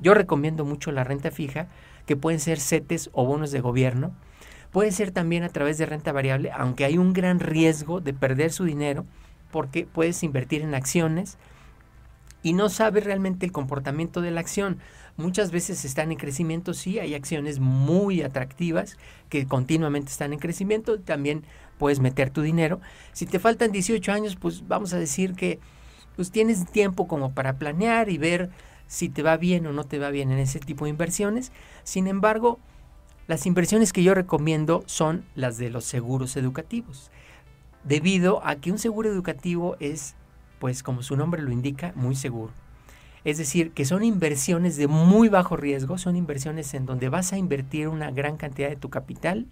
yo 0.00 0.12
recomiendo 0.12 0.66
mucho 0.66 0.92
la 0.92 1.02
renta 1.02 1.30
fija, 1.30 1.66
que 2.04 2.14
pueden 2.14 2.40
ser 2.40 2.60
CETES 2.60 3.08
o 3.12 3.24
bonos 3.24 3.52
de 3.52 3.60
gobierno. 3.60 4.12
Puede 4.70 4.92
ser 4.92 5.12
también 5.12 5.44
a 5.44 5.48
través 5.48 5.78
de 5.78 5.86
renta 5.86 6.12
variable, 6.12 6.52
aunque 6.52 6.84
hay 6.84 6.98
un 6.98 7.14
gran 7.14 7.40
riesgo 7.40 8.00
de 8.00 8.12
perder 8.12 8.52
su 8.52 8.64
dinero 8.64 9.06
porque 9.50 9.86
puedes 9.86 10.22
invertir 10.22 10.60
en 10.60 10.74
acciones 10.74 11.38
y 12.42 12.52
no 12.52 12.68
sabes 12.68 13.04
realmente 13.04 13.46
el 13.46 13.52
comportamiento 13.52 14.20
de 14.20 14.30
la 14.30 14.40
acción. 14.40 14.78
Muchas 15.16 15.50
veces 15.52 15.86
están 15.86 16.12
en 16.12 16.18
crecimiento, 16.18 16.74
sí, 16.74 16.98
hay 16.98 17.14
acciones 17.14 17.60
muy 17.60 18.20
atractivas 18.20 18.98
que 19.30 19.46
continuamente 19.46 20.10
están 20.10 20.34
en 20.34 20.38
crecimiento, 20.38 21.00
también 21.00 21.44
puedes 21.78 21.98
meter 21.98 22.28
tu 22.28 22.42
dinero. 22.42 22.78
Si 23.12 23.24
te 23.24 23.38
faltan 23.38 23.72
18 23.72 24.12
años, 24.12 24.36
pues 24.36 24.68
vamos 24.68 24.92
a 24.92 24.98
decir 24.98 25.34
que 25.34 25.58
pues 26.20 26.30
tienes 26.30 26.66
tiempo 26.66 27.08
como 27.08 27.32
para 27.32 27.54
planear 27.54 28.10
y 28.10 28.18
ver 28.18 28.50
si 28.86 29.08
te 29.08 29.22
va 29.22 29.38
bien 29.38 29.66
o 29.66 29.72
no 29.72 29.84
te 29.84 29.98
va 29.98 30.10
bien 30.10 30.30
en 30.30 30.38
ese 30.38 30.60
tipo 30.60 30.84
de 30.84 30.90
inversiones. 30.90 31.50
Sin 31.82 32.06
embargo, 32.06 32.58
las 33.26 33.46
inversiones 33.46 33.90
que 33.94 34.02
yo 34.02 34.12
recomiendo 34.12 34.82
son 34.84 35.24
las 35.34 35.56
de 35.56 35.70
los 35.70 35.86
seguros 35.86 36.36
educativos, 36.36 37.10
debido 37.84 38.46
a 38.46 38.56
que 38.56 38.70
un 38.70 38.78
seguro 38.78 39.08
educativo 39.08 39.78
es, 39.80 40.14
pues 40.58 40.82
como 40.82 41.02
su 41.02 41.16
nombre 41.16 41.40
lo 41.40 41.52
indica, 41.52 41.94
muy 41.94 42.14
seguro. 42.14 42.52
Es 43.24 43.38
decir, 43.38 43.70
que 43.70 43.86
son 43.86 44.04
inversiones 44.04 44.76
de 44.76 44.88
muy 44.88 45.30
bajo 45.30 45.56
riesgo, 45.56 45.96
son 45.96 46.16
inversiones 46.16 46.74
en 46.74 46.84
donde 46.84 47.08
vas 47.08 47.32
a 47.32 47.38
invertir 47.38 47.88
una 47.88 48.10
gran 48.10 48.36
cantidad 48.36 48.68
de 48.68 48.76
tu 48.76 48.90
capital 48.90 49.46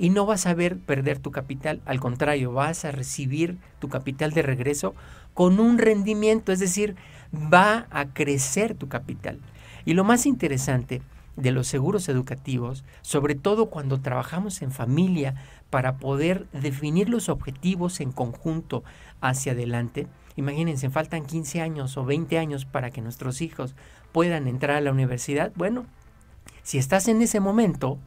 y 0.00 0.08
no 0.08 0.24
vas 0.24 0.46
a 0.46 0.54
ver 0.54 0.78
perder 0.78 1.18
tu 1.18 1.30
capital, 1.30 1.82
al 1.84 2.00
contrario, 2.00 2.52
vas 2.52 2.86
a 2.86 2.90
recibir 2.90 3.58
tu 3.80 3.90
capital 3.90 4.30
de 4.30 4.40
regreso 4.40 4.94
con 5.34 5.60
un 5.60 5.76
rendimiento, 5.76 6.52
es 6.52 6.58
decir, 6.58 6.96
va 7.34 7.86
a 7.90 8.06
crecer 8.06 8.74
tu 8.74 8.88
capital. 8.88 9.38
Y 9.84 9.92
lo 9.92 10.02
más 10.02 10.24
interesante 10.24 11.02
de 11.36 11.52
los 11.52 11.66
seguros 11.66 12.08
educativos, 12.08 12.82
sobre 13.02 13.34
todo 13.34 13.66
cuando 13.66 14.00
trabajamos 14.00 14.62
en 14.62 14.72
familia 14.72 15.34
para 15.68 15.98
poder 15.98 16.46
definir 16.54 17.10
los 17.10 17.28
objetivos 17.28 18.00
en 18.00 18.10
conjunto 18.10 18.82
hacia 19.20 19.52
adelante, 19.52 20.06
imagínense, 20.34 20.88
faltan 20.88 21.26
15 21.26 21.60
años 21.60 21.98
o 21.98 22.06
20 22.06 22.38
años 22.38 22.64
para 22.64 22.90
que 22.90 23.02
nuestros 23.02 23.42
hijos 23.42 23.74
puedan 24.12 24.48
entrar 24.48 24.78
a 24.78 24.80
la 24.80 24.92
universidad, 24.92 25.52
bueno, 25.56 25.84
si 26.62 26.78
estás 26.78 27.06
en 27.08 27.20
ese 27.20 27.38
momento, 27.38 27.98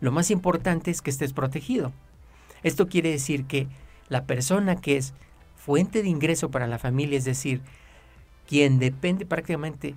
lo 0.00 0.12
más 0.12 0.30
importante 0.30 0.90
es 0.90 1.02
que 1.02 1.10
estés 1.10 1.32
protegido. 1.32 1.92
Esto 2.62 2.88
quiere 2.88 3.10
decir 3.10 3.44
que 3.44 3.68
la 4.08 4.24
persona 4.24 4.76
que 4.76 4.96
es 4.96 5.14
fuente 5.56 6.02
de 6.02 6.08
ingreso 6.08 6.50
para 6.50 6.66
la 6.66 6.78
familia, 6.78 7.18
es 7.18 7.24
decir, 7.24 7.60
quien 8.46 8.78
depende 8.78 9.26
prácticamente 9.26 9.94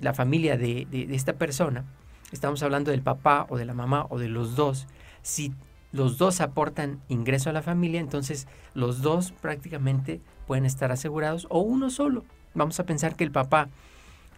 la 0.00 0.14
familia 0.14 0.56
de, 0.56 0.86
esta 1.10 1.34
persona, 1.34 1.84
estamos 2.32 2.62
hablando 2.62 2.90
del 2.90 3.02
papá 3.02 3.46
o 3.50 3.56
de 3.56 3.64
la 3.64 3.74
mamá 3.74 4.06
o 4.08 4.18
de 4.18 4.28
los 4.28 4.56
dos, 4.56 4.86
si 5.22 5.52
los 5.92 6.18
dos 6.18 6.40
aportan 6.40 7.00
ingreso 7.08 7.50
a 7.50 7.52
la 7.52 7.62
familia, 7.62 8.00
entonces 8.00 8.46
los 8.74 9.02
dos 9.02 9.32
prácticamente 9.32 10.20
pueden 10.46 10.66
estar 10.66 10.92
asegurados 10.92 11.46
o 11.50 11.60
uno 11.60 11.90
solo. 11.90 12.24
Vamos 12.54 12.78
a 12.80 12.84
pensar 12.84 13.16
que 13.16 13.24
el 13.24 13.30
papá 13.30 13.68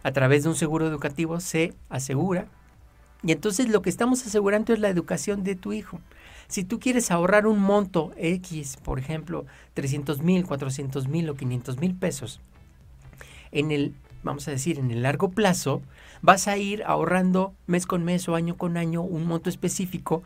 a 0.03 0.11
través 0.11 0.43
de 0.43 0.49
un 0.49 0.55
seguro 0.55 0.87
educativo 0.87 1.39
se 1.39 1.73
asegura 1.89 2.47
y 3.23 3.31
entonces 3.31 3.69
lo 3.69 3.81
que 3.81 3.89
estamos 3.89 4.25
asegurando 4.25 4.73
es 4.73 4.79
la 4.79 4.89
educación 4.89 5.43
de 5.43 5.55
tu 5.55 5.73
hijo. 5.73 5.99
Si 6.47 6.63
tú 6.63 6.79
quieres 6.79 7.11
ahorrar 7.11 7.45
un 7.45 7.59
monto 7.59 8.11
X, 8.17 8.77
por 8.77 8.97
ejemplo, 8.97 9.45
300 9.73 10.21
mil, 10.21 10.45
400 10.45 11.07
mil 11.07 11.29
o 11.29 11.35
500 11.35 11.77
mil 11.77 11.93
pesos, 11.95 12.39
en 13.51 13.71
el, 13.71 13.93
vamos 14.23 14.47
a 14.47 14.51
decir, 14.51 14.79
en 14.79 14.89
el 14.89 15.03
largo 15.03 15.29
plazo, 15.29 15.81
vas 16.21 16.47
a 16.47 16.57
ir 16.57 16.83
ahorrando 16.83 17.53
mes 17.67 17.85
con 17.85 18.03
mes 18.03 18.27
o 18.29 18.35
año 18.35 18.57
con 18.57 18.77
año 18.77 19.01
un 19.01 19.27
monto 19.27 19.49
específico, 19.49 20.23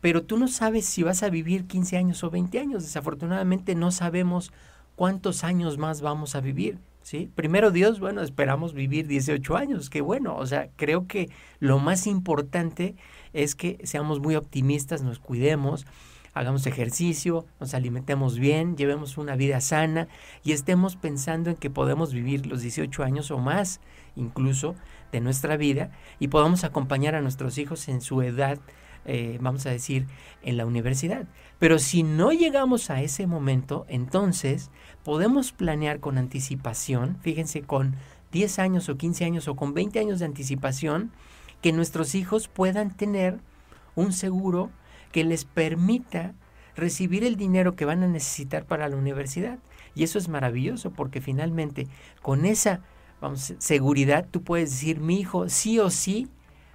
pero 0.00 0.24
tú 0.24 0.36
no 0.36 0.48
sabes 0.48 0.84
si 0.84 1.04
vas 1.04 1.22
a 1.22 1.30
vivir 1.30 1.66
15 1.66 1.96
años 1.96 2.24
o 2.24 2.30
20 2.30 2.58
años. 2.58 2.82
Desafortunadamente 2.82 3.76
no 3.76 3.92
sabemos 3.92 4.52
cuántos 4.96 5.44
años 5.44 5.78
más 5.78 6.00
vamos 6.00 6.34
a 6.34 6.40
vivir. 6.40 6.78
¿Sí? 7.02 7.30
Primero 7.34 7.70
Dios, 7.70 8.00
bueno, 8.00 8.22
esperamos 8.22 8.74
vivir 8.74 9.06
18 9.06 9.56
años, 9.56 9.90
qué 9.90 10.00
bueno, 10.00 10.36
o 10.36 10.46
sea, 10.46 10.68
creo 10.76 11.06
que 11.06 11.30
lo 11.60 11.78
más 11.78 12.06
importante 12.06 12.96
es 13.32 13.54
que 13.54 13.78
seamos 13.84 14.20
muy 14.20 14.36
optimistas, 14.36 15.02
nos 15.02 15.18
cuidemos, 15.18 15.86
hagamos 16.34 16.66
ejercicio, 16.66 17.46
nos 17.60 17.74
alimentemos 17.74 18.38
bien, 18.38 18.76
llevemos 18.76 19.18
una 19.18 19.36
vida 19.36 19.60
sana 19.60 20.08
y 20.44 20.52
estemos 20.52 20.96
pensando 20.96 21.50
en 21.50 21.56
que 21.56 21.70
podemos 21.70 22.12
vivir 22.12 22.46
los 22.46 22.62
18 22.62 23.02
años 23.02 23.30
o 23.30 23.38
más 23.38 23.80
incluso 24.16 24.74
de 25.12 25.20
nuestra 25.20 25.56
vida 25.56 25.90
y 26.18 26.28
podamos 26.28 26.64
acompañar 26.64 27.14
a 27.14 27.20
nuestros 27.20 27.58
hijos 27.58 27.88
en 27.88 28.00
su 28.00 28.22
edad, 28.22 28.58
eh, 29.04 29.38
vamos 29.40 29.66
a 29.66 29.70
decir, 29.70 30.06
en 30.42 30.56
la 30.56 30.66
universidad. 30.66 31.26
Pero 31.58 31.78
si 31.78 32.02
no 32.02 32.32
llegamos 32.32 32.90
a 32.90 33.02
ese 33.02 33.26
momento, 33.26 33.84
entonces 33.88 34.70
podemos 35.04 35.52
planear 35.52 36.00
con 36.00 36.18
anticipación, 36.18 37.18
fíjense, 37.22 37.62
con 37.62 37.96
10 38.32 38.58
años 38.58 38.88
o 38.88 38.96
15 38.96 39.24
años 39.24 39.48
o 39.48 39.56
con 39.56 39.74
20 39.74 39.98
años 39.98 40.18
de 40.18 40.26
anticipación, 40.26 41.12
que 41.60 41.72
nuestros 41.72 42.14
hijos 42.14 42.48
puedan 42.48 42.96
tener 42.96 43.38
un 43.94 44.12
seguro 44.12 44.70
que 45.12 45.24
les 45.24 45.44
permita 45.44 46.34
recibir 46.74 47.24
el 47.24 47.36
dinero 47.36 47.76
que 47.76 47.84
van 47.84 48.02
a 48.02 48.08
necesitar 48.08 48.64
para 48.64 48.88
la 48.88 48.96
universidad. 48.96 49.58
Y 49.94 50.04
eso 50.04 50.18
es 50.18 50.28
maravilloso 50.28 50.90
porque 50.90 51.20
finalmente 51.20 51.86
con 52.22 52.46
esa 52.46 52.80
vamos, 53.20 53.54
seguridad 53.58 54.26
tú 54.30 54.42
puedes 54.42 54.70
decir, 54.70 55.00
mi 55.00 55.20
hijo 55.20 55.48
sí 55.48 55.78
o 55.78 55.90
sí, 55.90 56.28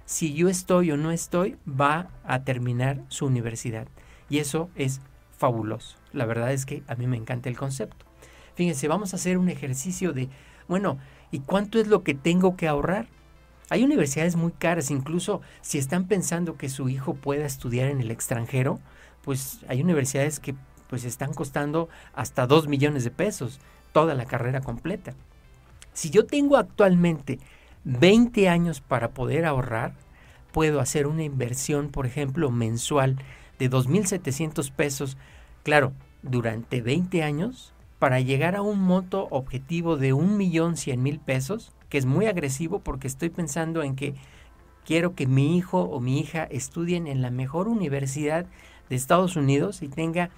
si 0.08 0.32
yo 0.32 0.48
estoy 0.48 0.90
o 0.90 0.96
no 0.96 1.10
estoy, 1.10 1.58
va 1.68 2.08
a 2.24 2.42
terminar 2.42 3.04
su 3.08 3.26
universidad. 3.26 3.88
Y 4.30 4.38
eso 4.38 4.70
es 4.74 5.02
fabuloso. 5.36 5.98
La 6.14 6.24
verdad 6.24 6.50
es 6.50 6.64
que 6.64 6.82
a 6.88 6.94
mí 6.94 7.06
me 7.06 7.18
encanta 7.18 7.50
el 7.50 7.58
concepto. 7.58 8.06
Fíjense, 8.54 8.88
vamos 8.88 9.12
a 9.12 9.16
hacer 9.16 9.36
un 9.36 9.50
ejercicio 9.50 10.14
de, 10.14 10.30
bueno, 10.66 10.96
¿y 11.30 11.40
cuánto 11.40 11.78
es 11.78 11.88
lo 11.88 12.04
que 12.04 12.14
tengo 12.14 12.56
que 12.56 12.66
ahorrar? 12.66 13.06
Hay 13.68 13.84
universidades 13.84 14.34
muy 14.34 14.52
caras, 14.52 14.90
incluso 14.90 15.42
si 15.60 15.76
están 15.76 16.08
pensando 16.08 16.56
que 16.56 16.70
su 16.70 16.88
hijo 16.88 17.12
pueda 17.12 17.44
estudiar 17.44 17.90
en 17.90 18.00
el 18.00 18.10
extranjero, 18.10 18.80
pues 19.20 19.60
hay 19.68 19.82
universidades 19.82 20.40
que 20.40 20.54
pues 20.88 21.04
están 21.04 21.34
costando 21.34 21.90
hasta 22.14 22.46
2 22.46 22.66
millones 22.66 23.04
de 23.04 23.10
pesos 23.10 23.60
toda 23.92 24.14
la 24.14 24.24
carrera 24.24 24.62
completa. 24.62 25.12
Si 25.92 26.08
yo 26.08 26.24
tengo 26.24 26.56
actualmente 26.56 27.40
20 27.88 28.50
años 28.50 28.82
para 28.82 29.12
poder 29.12 29.46
ahorrar, 29.46 29.94
puedo 30.52 30.78
hacer 30.80 31.06
una 31.06 31.22
inversión, 31.22 31.88
por 31.88 32.04
ejemplo, 32.04 32.50
mensual 32.50 33.16
de 33.58 33.70
2.700 33.70 34.70
pesos, 34.72 35.16
claro, 35.62 35.94
durante 36.22 36.82
20 36.82 37.22
años 37.22 37.72
para 37.98 38.20
llegar 38.20 38.56
a 38.56 38.62
un 38.62 38.80
monto 38.80 39.26
objetivo 39.30 39.96
de 39.96 40.12
un 40.12 40.36
millón 40.36 40.76
cien 40.76 41.02
mil 41.02 41.18
pesos, 41.18 41.72
que 41.88 41.96
es 41.96 42.04
muy 42.04 42.26
agresivo 42.26 42.80
porque 42.80 43.06
estoy 43.06 43.30
pensando 43.30 43.82
en 43.82 43.96
que 43.96 44.14
quiero 44.84 45.14
que 45.14 45.26
mi 45.26 45.56
hijo 45.56 45.80
o 45.80 45.98
mi 45.98 46.20
hija 46.20 46.44
estudien 46.44 47.06
en 47.06 47.22
la 47.22 47.30
mejor 47.30 47.68
universidad 47.68 48.44
de 48.90 48.96
Estados 48.96 49.34
Unidos 49.34 49.80
y 49.80 49.88
tenga 49.88 50.28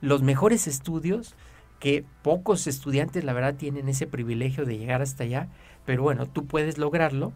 los 0.00 0.22
mejores 0.22 0.66
estudios, 0.66 1.36
que 1.82 2.04
pocos 2.22 2.68
estudiantes 2.68 3.24
la 3.24 3.32
verdad 3.32 3.56
tienen 3.56 3.88
ese 3.88 4.06
privilegio 4.06 4.64
de 4.64 4.78
llegar 4.78 5.02
hasta 5.02 5.24
allá, 5.24 5.48
pero 5.84 6.04
bueno, 6.04 6.26
tú 6.26 6.46
puedes 6.46 6.78
lograrlo 6.78 7.32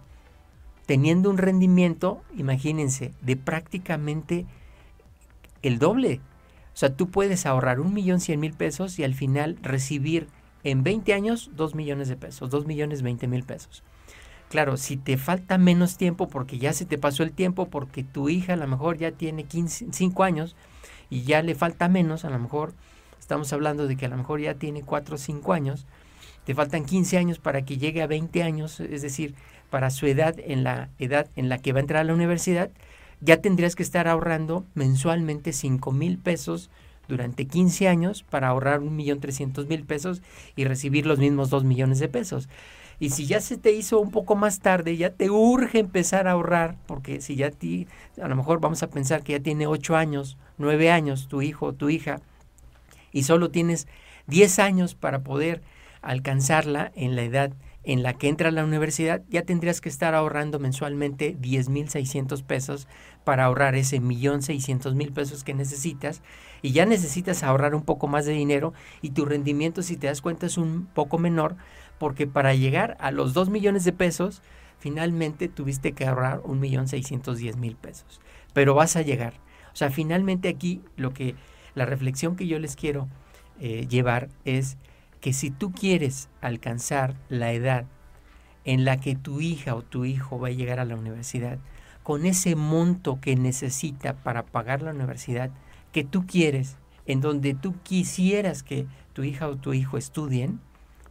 teniendo 0.87 1.31
un 1.31 1.39
rendimiento, 1.39 2.23
imagínense, 2.37 3.13
de 3.23 3.35
prácticamente 3.35 4.47
el 5.63 5.81
doble 5.81 6.21
o 6.77 6.79
sea, 6.79 6.95
tú 6.95 7.09
puedes 7.09 7.47
ahorrar 7.47 7.81
un 7.81 7.95
millón 7.95 8.21
cien 8.21 8.39
mil 8.39 8.53
pesos 8.53 8.99
y 8.99 9.05
al 9.05 9.15
final 9.15 9.57
recibir 9.63 10.29
en 10.63 10.83
20 10.83 11.15
años 11.15 11.51
dos 11.57 11.75
millones 11.75 12.07
de 12.07 12.17
pesos, 12.17 12.51
dos 12.51 12.67
millones 12.67 13.01
veinte 13.01 13.27
mil 13.27 13.45
pesos. 13.45 13.83
Claro, 14.51 14.77
si 14.77 14.99
te 14.99 15.17
falta 15.17 15.57
menos 15.57 15.97
tiempo 15.97 16.29
porque 16.29 16.59
ya 16.59 16.75
se 16.75 16.85
te 16.85 16.99
pasó 16.99 17.23
el 17.23 17.33
tiempo, 17.33 17.71
porque 17.71 18.05
tu 18.05 18.29
hija 18.29 18.53
a 18.53 18.57
lo 18.57 18.67
mejor 18.67 18.99
ya 18.99 19.11
tiene 19.13 19.45
15, 19.45 19.87
5 19.91 20.23
años 20.23 20.55
y 21.09 21.23
ya 21.23 21.41
le 21.41 21.55
falta 21.55 21.89
menos, 21.89 22.27
a 22.27 22.31
lo 22.31 22.39
mejor 22.39 22.75
estamos 23.27 23.53
hablando 23.53 23.89
de 23.89 23.97
que 23.97 24.07
a 24.07 24.09
lo 24.09 24.17
mejor 24.17 24.41
ya 24.41 24.55
tiene 24.55 24.85
4 24.85 25.17
o 25.17 25.19
5 25.19 25.53
años, 25.53 25.85
te 26.45 26.55
faltan 26.55 26.85
15 26.85 27.19
años 27.19 27.41
para 27.41 27.63
que 27.63 27.77
llegue 27.77 28.01
a 28.01 28.07
20 28.07 28.45
años, 28.45 28.79
es 28.79 29.03
decir, 29.03 29.35
para 29.69 29.91
su 29.91 30.07
edad 30.07 30.37
en 30.39 30.63
la 30.63 30.91
edad 31.01 31.27
en 31.35 31.49
la 31.49 31.59
que 31.59 31.73
va 31.73 31.81
a 31.81 31.81
entrar 31.81 32.03
a 32.03 32.05
la 32.05 32.15
universidad, 32.15 32.71
ya 33.21 33.39
tendrías 33.39 33.75
que 33.75 33.83
estar 33.83 34.07
ahorrando 34.07 34.65
mensualmente 34.75 35.53
5 35.53 35.91
mil 35.91 36.19
pesos 36.19 36.71
durante 37.09 37.47
15 37.47 37.89
años 37.89 38.23
para 38.23 38.47
ahorrar 38.47 38.79
un 38.79 38.95
millón 38.95 39.19
trescientos 39.19 39.67
mil 39.67 39.83
pesos 39.83 40.23
y 40.55 40.65
recibir 40.65 41.05
los 41.05 41.19
mismos 41.19 41.51
2 41.51 41.65
millones 41.65 41.99
de 41.99 42.09
pesos. 42.09 42.49
Y 43.01 43.11
si 43.11 43.27
ya 43.27 43.41
se 43.41 43.59
te 43.59 43.73
hizo 43.73 43.99
un 43.99 44.13
poco 44.13 44.37
más 44.37 44.61
tarde, 44.61 44.97
ya 44.97 45.11
te 45.11 45.31
urge 45.31 45.81
empezar 45.81 46.29
a 46.29 46.33
ahorrar, 46.33 46.77
porque 46.87 47.21
si 47.21 47.35
ya 47.35 47.51
ti, 47.51 47.89
a 48.23 48.29
lo 48.29 48.37
mejor 48.37 48.61
vamos 48.61 48.85
a 48.85 48.89
pensar 48.89 49.25
que 49.25 49.33
ya 49.33 49.41
tiene 49.41 49.67
8 49.67 49.97
años, 49.97 50.39
9 50.59 50.93
años 50.93 51.27
tu 51.27 51.43
hijo 51.43 51.67
o 51.67 51.73
tu 51.73 51.89
hija, 51.89 52.21
y 53.17 53.23
solo 53.23 53.51
tienes 53.51 53.89
10 54.27 54.59
años 54.59 54.95
para 54.95 55.25
poder 55.25 55.63
alcanzarla 56.03 56.93
en 56.95 57.17
la 57.17 57.23
edad 57.23 57.55
en 57.83 58.03
la 58.03 58.13
que 58.13 58.29
entra 58.29 58.51
a 58.51 58.53
la 58.53 58.63
universidad, 58.63 59.23
ya 59.31 59.41
tendrías 59.41 59.81
que 59.81 59.89
estar 59.89 60.15
ahorrando 60.15 60.59
mensualmente 60.59 61.35
10.600 61.39 62.43
pesos 62.43 62.89
para 63.25 63.47
ahorrar 63.47 63.75
ese 63.75 64.01
millón 64.01 64.43
seiscientos 64.43 64.95
mil 64.95 65.15
pesos 65.15 65.45
que 65.45 65.55
necesitas 65.55 66.21
y 66.61 66.73
ya 66.73 66.85
necesitas 66.85 67.43
ahorrar 67.43 67.75
un 67.75 67.85
poco 67.85 68.07
más 68.07 68.27
de 68.27 68.33
dinero 68.33 68.75
y 69.01 69.11
tu 69.11 69.25
rendimiento, 69.25 69.83
si 69.83 69.97
te 69.97 70.09
das 70.09 70.21
cuenta, 70.21 70.45
es 70.45 70.59
un 70.59 70.85
poco 70.85 71.17
menor 71.17 71.57
porque 71.99 72.27
para 72.27 72.55
llegar 72.55 72.99
a 73.01 73.13
los 73.13 73.33
2 73.33 73.49
millones 73.49 73.85
de 73.85 73.95
pesos, 73.95 74.43
finalmente 74.79 75.49
tuviste 75.49 75.93
que 75.93 76.05
ahorrar 76.05 76.43
un 76.45 76.61
millón 76.61 76.87
seiscientos 76.87 77.39
diez 77.39 77.57
mil 77.57 77.77
pesos. 77.77 78.21
Pero 78.53 78.75
vas 78.75 78.95
a 78.95 79.01
llegar. 79.01 79.41
O 79.73 79.77
sea, 79.77 79.91
finalmente 79.91 80.51
aquí 80.51 80.83
lo 80.97 81.15
que 81.15 81.35
la 81.77 81.85
reflexión 81.85 82.35
que 82.35 82.49
yo 82.49 82.59
les 82.59 82.75
quiero 82.75 83.07
eh, 83.61 83.87
llevar 83.89 84.29
es 84.45 84.79
que 85.21 85.33
si 85.33 85.51
tú 85.51 85.73
quieres 85.73 86.29
alcanzar 86.41 87.15
la 87.29 87.53
edad 87.53 87.85
en 88.65 88.85
la 88.85 88.99
que 88.99 89.15
tu 89.15 89.41
hija 89.41 89.77
o 89.77 89.83
tu 89.83 90.05
hijo 90.05 90.41
va 90.41 90.49
a 90.49 90.53
llegar 90.53 90.81
a 90.81 90.85
la 90.85 90.97
universidad, 90.97 91.59
con 92.03 92.27
ese 92.27 92.57
monto 92.57 93.21
que 93.21 93.37
necesita 93.37 94.15
para 94.15 94.45
pagar 94.45 94.83
la 94.83 94.93
universidad 94.93 95.51
que 95.93 96.03
tú 96.03 96.27
quieres, 96.27 96.77
en 97.07 97.21
donde 97.21 97.55
tú 97.55 97.75
quisieras 97.83 98.63
que 98.63 98.87
tu 99.13 99.23
hija 99.23 99.47
o 99.47 99.57
tu 99.57 99.73
hijo 99.73 99.99
estudien, 99.99 100.61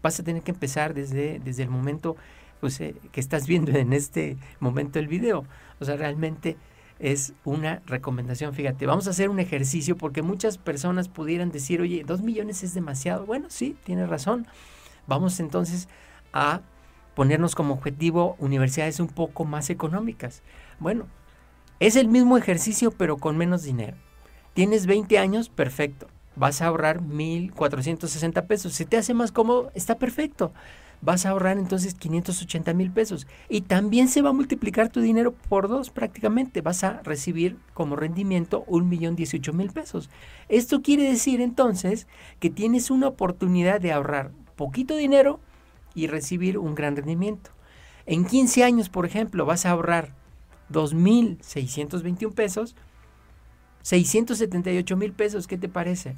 vas 0.02 0.20
a 0.20 0.24
tener 0.24 0.42
que 0.42 0.52
empezar 0.52 0.94
desde, 0.94 1.40
desde 1.40 1.64
el 1.64 1.70
momento 1.70 2.16
pues, 2.60 2.82
eh, 2.82 2.96
que 3.12 3.20
estás 3.20 3.48
viendo 3.48 3.72
en 3.78 3.94
este 3.94 4.38
momento 4.60 4.98
el 4.98 5.08
video. 5.08 5.46
O 5.80 5.86
sea, 5.86 5.96
realmente 5.96 6.58
es 7.00 7.34
una 7.44 7.82
recomendación. 7.86 8.54
Fíjate, 8.54 8.86
vamos 8.86 9.08
a 9.08 9.12
hacer 9.12 9.30
un 9.30 9.40
ejercicio 9.40 9.98
porque 9.98 10.22
muchas 10.22 10.58
personas 10.58 11.10
pudieran 11.10 11.52
decir, 11.52 11.82
oye, 11.82 12.04
dos 12.06 12.22
millones 12.22 12.64
es 12.64 12.74
demasiado. 12.74 13.26
Bueno, 13.26 13.48
sí, 13.50 13.76
tiene 13.84 14.06
razón. 14.06 14.48
Vamos 15.08 15.40
entonces 15.40 15.88
a 16.34 16.62
ponernos 17.14 17.56
como 17.56 17.74
objetivo 17.74 18.36
universidades 18.40 19.00
un 19.00 19.08
poco 19.08 19.46
más 19.46 19.70
económicas. 19.70 20.42
Bueno, 20.80 21.08
es 21.80 21.96
el 21.96 22.08
mismo 22.08 22.38
ejercicio 22.38 22.92
pero 22.92 23.18
con 23.18 23.38
menos 23.38 23.64
dinero. 23.64 23.98
Tienes 24.54 24.86
20 24.86 25.20
años, 25.20 25.50
perfecto. 25.50 26.08
Vas 26.38 26.62
a 26.62 26.68
ahorrar 26.68 27.02
1.460 27.02 28.46
pesos. 28.48 28.74
Si 28.74 28.86
te 28.86 28.98
hace 28.98 29.14
más 29.14 29.32
cómodo, 29.32 29.72
está 29.74 29.98
perfecto 29.98 30.54
vas 31.02 31.26
a 31.26 31.30
ahorrar 31.30 31.58
entonces 31.58 31.94
580 31.94 32.74
mil 32.74 32.92
pesos. 32.92 33.28
Y 33.50 33.62
también 33.62 34.08
se 34.08 34.22
va 34.22 34.30
a 34.30 34.34
multiplicar 34.34 34.90
tu 34.90 35.02
dinero 35.02 35.34
por 35.34 35.68
dos 35.68 35.90
prácticamente. 35.90 36.62
Vas 36.62 36.84
a 36.84 37.02
recibir 37.04 37.58
como 37.74 37.96
rendimiento 37.96 38.64
un 38.68 38.90
millón 38.90 39.16
dieciocho 39.16 39.54
mil 39.54 39.72
pesos. 39.72 40.10
Esto 40.50 40.82
quiere 40.82 41.04
decir 41.04 41.42
entonces 41.42 42.08
que 42.40 42.50
tienes 42.50 42.90
una 42.92 43.08
oportunidad 43.08 43.82
de 43.82 43.92
ahorrar 43.92 44.32
poquito 44.56 44.96
dinero 44.96 45.40
y 45.94 46.08
recibir 46.08 46.58
un 46.58 46.76
gran 46.76 46.96
rendimiento. 46.96 47.52
En 48.06 48.26
15 48.26 48.64
años, 48.64 48.90
por 48.90 49.06
ejemplo, 49.06 49.46
vas 49.46 49.66
a 49.66 49.72
ahorrar 49.72 50.14
2.621 50.72 52.34
pesos, 52.34 52.76
678 53.82 54.98
mil 54.98 55.14
pesos, 55.14 55.48
¿qué 55.48 55.58
te 55.58 55.70
parece? 55.70 56.16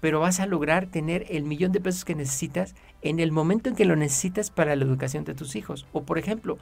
Pero 0.00 0.20
vas 0.20 0.40
a 0.40 0.46
lograr 0.46 0.86
tener 0.86 1.26
el 1.28 1.44
millón 1.44 1.72
de 1.72 1.80
pesos 1.80 2.04
que 2.04 2.14
necesitas 2.14 2.74
en 3.02 3.20
el 3.20 3.32
momento 3.32 3.68
en 3.68 3.76
que 3.76 3.84
lo 3.84 3.96
necesitas 3.96 4.50
para 4.50 4.74
la 4.74 4.84
educación 4.84 5.24
de 5.24 5.34
tus 5.34 5.56
hijos. 5.56 5.86
O 5.92 6.02
por 6.02 6.18
ejemplo, 6.18 6.58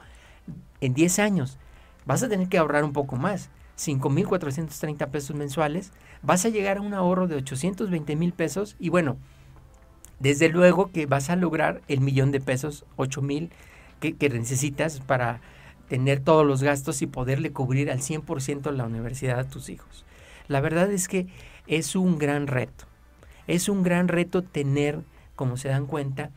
en 0.81 0.93
10 0.93 1.19
años 1.19 1.57
vas 2.05 2.21
a 2.21 2.29
tener 2.29 2.49
que 2.49 2.57
ahorrar 2.57 2.83
un 2.83 2.93
poco 2.93 3.15
más, 3.15 3.49
5.430 3.77 5.09
pesos 5.09 5.35
mensuales, 5.35 5.91
vas 6.21 6.45
a 6.45 6.49
llegar 6.49 6.77
a 6.77 6.81
un 6.81 6.93
ahorro 6.93 7.27
de 7.27 7.35
820 7.35 8.15
mil 8.15 8.33
pesos 8.33 8.75
y 8.77 8.89
bueno, 8.89 9.17
desde 10.19 10.49
luego 10.49 10.91
que 10.91 11.05
vas 11.05 11.29
a 11.29 11.37
lograr 11.37 11.81
el 11.87 12.01
millón 12.01 12.31
de 12.31 12.41
pesos, 12.41 12.85
8 12.97 13.21
mil 13.21 13.51
que, 14.01 14.15
que 14.17 14.29
necesitas 14.29 14.99
para 14.99 15.39
tener 15.87 16.19
todos 16.19 16.45
los 16.45 16.61
gastos 16.61 17.01
y 17.01 17.07
poderle 17.07 17.53
cubrir 17.53 17.89
al 17.89 17.99
100% 17.99 18.71
la 18.71 18.85
universidad 18.85 19.39
a 19.39 19.49
tus 19.49 19.69
hijos. 19.69 20.05
La 20.47 20.59
verdad 20.59 20.91
es 20.91 21.07
que 21.07 21.27
es 21.67 21.95
un 21.95 22.17
gran 22.17 22.47
reto 22.47 22.88
es 23.47 23.69
un 23.69 23.83
gran 23.83 24.07
reto 24.07 24.43
tener, 24.43 25.01
como 25.35 25.57
se 25.57 25.69
dan 25.69 25.85
cuenta, 25.85 26.31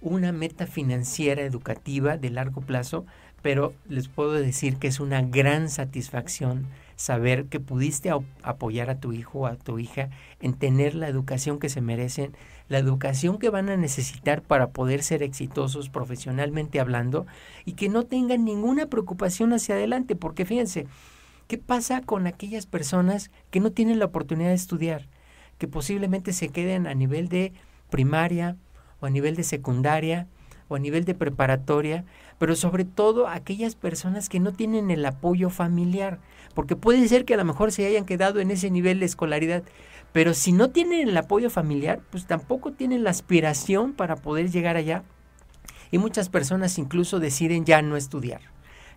una 0.00 0.32
meta 0.32 0.66
financiera 0.66 1.42
educativa 1.42 2.16
de 2.16 2.30
largo 2.30 2.60
plazo, 2.60 3.06
pero 3.42 3.74
les 3.88 4.08
puedo 4.08 4.32
decir 4.32 4.76
que 4.76 4.88
es 4.88 5.00
una 5.00 5.22
gran 5.22 5.68
satisfacción 5.68 6.66
saber 6.96 7.46
que 7.46 7.60
pudiste 7.60 8.10
apoyar 8.42 8.90
a 8.90 9.00
tu 9.00 9.12
hijo 9.12 9.40
o 9.40 9.46
a 9.46 9.56
tu 9.56 9.78
hija 9.78 10.10
en 10.40 10.54
tener 10.54 10.94
la 10.94 11.08
educación 11.08 11.58
que 11.58 11.68
se 11.68 11.80
merecen, 11.80 12.36
la 12.68 12.78
educación 12.78 13.38
que 13.38 13.50
van 13.50 13.68
a 13.68 13.76
necesitar 13.76 14.42
para 14.42 14.70
poder 14.70 15.02
ser 15.02 15.22
exitosos 15.22 15.88
profesionalmente 15.88 16.80
hablando 16.80 17.26
y 17.64 17.72
que 17.72 17.88
no 17.88 18.04
tengan 18.04 18.44
ninguna 18.44 18.86
preocupación 18.86 19.52
hacia 19.52 19.74
adelante, 19.74 20.16
porque 20.16 20.44
fíjense, 20.44 20.86
¿qué 21.48 21.58
pasa 21.58 22.00
con 22.00 22.26
aquellas 22.26 22.66
personas 22.66 23.30
que 23.50 23.60
no 23.60 23.72
tienen 23.72 23.98
la 23.98 24.06
oportunidad 24.06 24.50
de 24.50 24.54
estudiar? 24.54 25.08
Que 25.58 25.68
posiblemente 25.68 26.32
se 26.32 26.48
queden 26.48 26.86
a 26.86 26.94
nivel 26.94 27.28
de 27.28 27.52
primaria 27.90 28.56
o 29.00 29.06
a 29.06 29.10
nivel 29.10 29.36
de 29.36 29.42
secundaria 29.42 30.26
o 30.68 30.76
a 30.76 30.78
nivel 30.78 31.04
de 31.04 31.14
preparatoria, 31.14 32.04
pero 32.38 32.56
sobre 32.56 32.84
todo 32.84 33.28
aquellas 33.28 33.74
personas 33.74 34.28
que 34.28 34.40
no 34.40 34.52
tienen 34.52 34.90
el 34.90 35.04
apoyo 35.04 35.50
familiar, 35.50 36.20
porque 36.54 36.76
puede 36.76 37.06
ser 37.08 37.24
que 37.24 37.34
a 37.34 37.36
lo 37.36 37.44
mejor 37.44 37.70
se 37.70 37.86
hayan 37.86 38.06
quedado 38.06 38.40
en 38.40 38.50
ese 38.50 38.70
nivel 38.70 39.00
de 39.00 39.06
escolaridad, 39.06 39.62
pero 40.12 40.32
si 40.32 40.52
no 40.52 40.70
tienen 40.70 41.08
el 41.08 41.16
apoyo 41.16 41.50
familiar, 41.50 42.00
pues 42.10 42.26
tampoco 42.26 42.72
tienen 42.72 43.04
la 43.04 43.10
aspiración 43.10 43.92
para 43.92 44.16
poder 44.16 44.50
llegar 44.50 44.76
allá. 44.76 45.02
Y 45.90 45.98
muchas 45.98 46.28
personas 46.28 46.78
incluso 46.78 47.20
deciden 47.20 47.64
ya 47.64 47.82
no 47.82 47.96
estudiar 47.96 48.53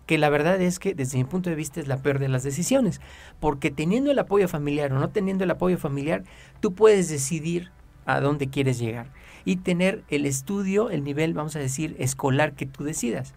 que 0.08 0.16
la 0.16 0.30
verdad 0.30 0.58
es 0.62 0.78
que 0.78 0.94
desde 0.94 1.18
mi 1.18 1.24
punto 1.24 1.50
de 1.50 1.56
vista 1.56 1.80
es 1.80 1.86
la 1.86 1.98
peor 1.98 2.18
de 2.18 2.28
las 2.28 2.42
decisiones, 2.42 3.02
porque 3.40 3.70
teniendo 3.70 4.10
el 4.10 4.18
apoyo 4.18 4.48
familiar 4.48 4.90
o 4.90 4.98
no 4.98 5.10
teniendo 5.10 5.44
el 5.44 5.50
apoyo 5.50 5.76
familiar, 5.76 6.24
tú 6.60 6.72
puedes 6.72 7.10
decidir 7.10 7.70
a 8.06 8.18
dónde 8.18 8.48
quieres 8.48 8.78
llegar 8.78 9.12
y 9.44 9.56
tener 9.56 10.04
el 10.08 10.24
estudio, 10.24 10.88
el 10.88 11.04
nivel, 11.04 11.34
vamos 11.34 11.56
a 11.56 11.58
decir, 11.58 11.94
escolar 11.98 12.54
que 12.54 12.64
tú 12.64 12.84
decidas. 12.84 13.34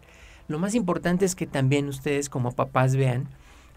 Lo 0.48 0.60
más 0.60 0.74
importante 0.74 1.26
es 1.26 1.36
que 1.36 1.46
también 1.46 1.90
ustedes 1.90 2.30
como 2.30 2.54
papás 2.54 2.96
vean 2.96 3.28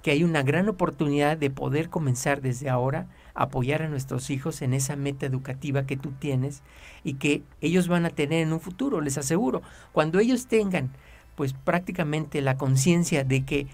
que 0.04 0.12
hay 0.12 0.22
una 0.22 0.44
gran 0.44 0.68
oportunidad 0.68 1.36
de 1.36 1.50
poder 1.50 1.90
comenzar 1.90 2.42
desde 2.42 2.70
ahora 2.70 3.08
a 3.34 3.44
apoyar 3.44 3.82
a 3.82 3.88
nuestros 3.88 4.30
hijos 4.30 4.62
en 4.62 4.72
esa 4.72 4.94
meta 4.94 5.26
educativa 5.26 5.84
que 5.84 5.96
tú 5.96 6.12
tienes 6.12 6.62
y 7.02 7.14
que 7.14 7.42
ellos 7.60 7.88
van 7.88 8.06
a 8.06 8.10
tener 8.10 8.46
en 8.46 8.52
un 8.52 8.60
futuro, 8.60 9.00
les 9.00 9.18
aseguro. 9.18 9.62
Cuando 9.90 10.20
ellos 10.20 10.46
tengan 10.46 10.92
pues 11.34 11.52
prácticamente 11.52 12.40
la 12.40 12.56
conciencia 12.56 13.24
de 13.24 13.44
que 13.44 13.66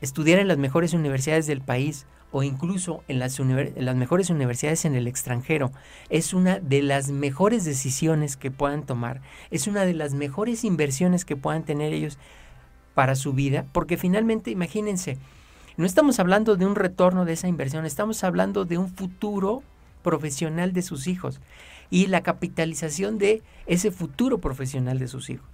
estudiar 0.00 0.38
en 0.38 0.48
las 0.48 0.58
mejores 0.58 0.92
universidades 0.92 1.46
del 1.46 1.60
país 1.60 2.06
o 2.32 2.42
incluso 2.42 3.02
en 3.08 3.18
las, 3.18 3.38
las, 3.38 3.96
mejores 3.96 4.30
universidades 4.30 4.84
en 4.84 4.94
el 4.94 5.06
extranjero 5.06 5.72
es 6.10 6.34
una 6.34 6.58
de 6.58 6.82
las 6.82 7.10
mejores 7.10 7.64
decisiones 7.64 8.36
que 8.36 8.50
puedan 8.50 8.84
tomar, 8.84 9.22
es 9.50 9.66
una 9.66 9.86
de 9.86 9.94
las 9.94 10.14
mejores 10.14 10.64
inversiones 10.64 11.24
que 11.24 11.36
puedan 11.36 11.64
tener 11.64 11.92
ellos 11.92 12.18
para 12.94 13.14
su 13.14 13.32
vida, 13.32 13.64
porque 13.72 13.96
finalmente 13.96 14.50
imagínense, 14.50 15.18
no 15.76 15.86
estamos 15.86 16.18
hablando 16.18 16.56
de 16.56 16.66
un 16.66 16.74
retorno 16.74 17.24
de 17.24 17.34
esa 17.34 17.48
inversión, 17.48 17.86
estamos 17.86 18.24
hablando 18.24 18.64
de 18.64 18.78
un 18.78 18.88
futuro 18.88 19.62
profesional 20.02 20.72
de 20.72 20.82
sus 20.82 21.06
hijos 21.06 21.40
y 21.90 22.06
la 22.06 22.22
capitalización 22.22 23.18
de 23.18 23.42
ese 23.66 23.90
futuro 23.90 24.38
profesional 24.38 24.98
de 24.98 25.08
sus 25.08 25.30
hijos. 25.30 25.48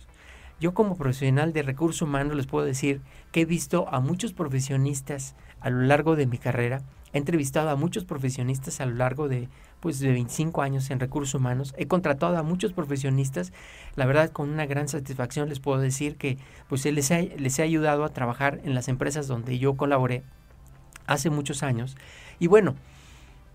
Yo 0.63 0.75
como 0.75 0.97
profesional 0.97 1.53
de 1.53 1.65
recursos 1.65 2.03
humanos 2.03 2.37
les 2.37 2.47
puedo 2.47 2.65
decir 2.65 3.01
que 3.33 3.41
he 3.41 3.45
visto 3.45 3.89
a 3.89 3.99
muchos 3.99 4.33
profesionistas 4.33 5.35
a 5.61 5.71
lo 5.71 5.81
largo 5.81 6.15
de 6.15 6.27
mi 6.27 6.39
carrera, 6.39 6.83
he 7.13 7.19
entrevistado 7.19 7.69
a 7.69 7.75
muchos 7.75 8.05
profesionistas 8.05 8.81
a 8.81 8.87
lo 8.87 8.95
largo 8.95 9.29
de 9.29 9.49
pues 9.81 9.99
de 9.99 10.13
25 10.13 10.63
años 10.63 10.89
en 10.93 11.01
recursos 11.01 11.35
humanos, 11.35 11.75
he 11.79 11.89
contratado 11.89 12.37
a 12.37 12.45
muchos 12.45 12.73
profesionistas, 12.73 13.53
la 13.97 14.07
verdad 14.07 14.31
con 14.31 14.51
una 14.51 14.65
gran 14.65 14.87
satisfacción 14.87 15.49
les 15.49 15.59
puedo 15.59 15.81
decir 15.81 16.15
que 16.15 16.39
pues 16.69 16.85
les, 16.85 17.11
les 17.11 17.59
he 17.59 17.63
ayudado 17.63 18.05
a 18.05 18.13
trabajar 18.13 18.61
en 18.63 18.77
las 18.77 18.87
empresas 18.87 19.27
donde 19.27 19.59
yo 19.59 19.75
colaboré 19.75 20.23
hace 21.09 21.29
muchos 21.29 21.65
años. 21.65 21.97
Y 22.39 22.47
bueno, 22.47 22.77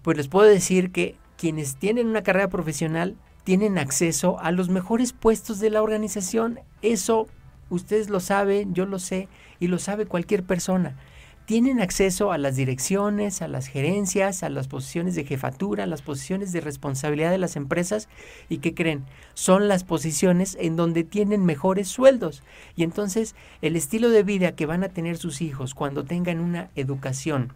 pues 0.02 0.18
les 0.18 0.28
puedo 0.28 0.46
decir 0.46 0.92
que 0.92 1.16
quienes 1.38 1.78
tienen 1.78 2.08
una 2.08 2.24
carrera 2.24 2.50
profesional 2.50 3.16
tienen 3.48 3.78
acceso 3.78 4.38
a 4.42 4.52
los 4.52 4.68
mejores 4.68 5.14
puestos 5.14 5.62
de 5.62 5.70
la 5.70 5.82
organización. 5.82 6.60
Eso 6.82 7.28
ustedes 7.70 8.10
lo 8.10 8.20
saben, 8.20 8.74
yo 8.74 8.86
lo 8.86 9.00
sé 9.00 9.30
y 9.58 9.68
lo 9.68 9.80
sabe 9.80 10.06
cualquier 10.06 10.44
persona. 10.44 10.98
Tienen 11.46 11.80
acceso 11.80 12.34
a 12.34 12.38
las 12.38 12.58
direcciones, 12.58 13.42
a 13.42 13.48
las 13.48 13.68
gerencias, 13.68 14.44
a 14.44 14.50
las 14.50 14.68
posiciones 14.68 15.16
de 15.16 15.24
jefatura, 15.24 15.86
a 15.86 15.88
las 15.88 16.02
posiciones 16.02 16.52
de 16.52 16.60
responsabilidad 16.60 17.32
de 17.32 17.38
las 17.38 17.56
empresas 17.56 18.10
y 18.50 18.58
¿qué 18.58 18.74
creen? 18.74 19.06
Son 19.34 19.70
las 19.70 19.86
posiciones 19.86 20.58
en 20.60 20.76
donde 20.76 21.06
tienen 21.06 21.46
mejores 21.46 21.88
sueldos. 21.88 22.44
Y 22.76 22.84
entonces 22.84 23.34
el 23.62 23.78
estilo 23.78 24.10
de 24.10 24.24
vida 24.24 24.58
que 24.58 24.66
van 24.66 24.84
a 24.84 24.90
tener 24.90 25.16
sus 25.16 25.42
hijos 25.42 25.74
cuando 25.74 26.04
tengan 26.04 26.42
una 26.42 26.70
educación 26.76 27.54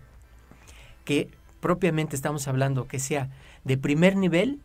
que 1.04 1.30
propiamente 1.60 2.16
estamos 2.16 2.48
hablando 2.48 2.88
que 2.88 3.00
sea 3.00 3.30
de 3.66 3.78
primer 3.78 4.16
nivel, 4.16 4.62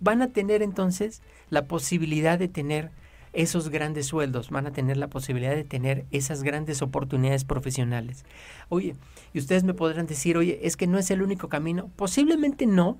van 0.00 0.22
a 0.22 0.32
tener 0.32 0.62
entonces 0.62 1.22
la 1.50 1.66
posibilidad 1.66 2.38
de 2.38 2.48
tener 2.48 2.90
esos 3.32 3.68
grandes 3.68 4.06
sueldos, 4.06 4.50
van 4.50 4.66
a 4.66 4.72
tener 4.72 4.96
la 4.96 5.08
posibilidad 5.08 5.54
de 5.54 5.64
tener 5.64 6.04
esas 6.10 6.42
grandes 6.42 6.82
oportunidades 6.82 7.44
profesionales. 7.44 8.24
Oye, 8.68 8.96
y 9.32 9.38
ustedes 9.38 9.62
me 9.62 9.74
podrán 9.74 10.06
decir, 10.06 10.36
oye, 10.36 10.60
es 10.62 10.76
que 10.76 10.86
no 10.86 10.98
es 10.98 11.10
el 11.10 11.22
único 11.22 11.48
camino. 11.48 11.90
Posiblemente 11.96 12.66
no. 12.66 12.98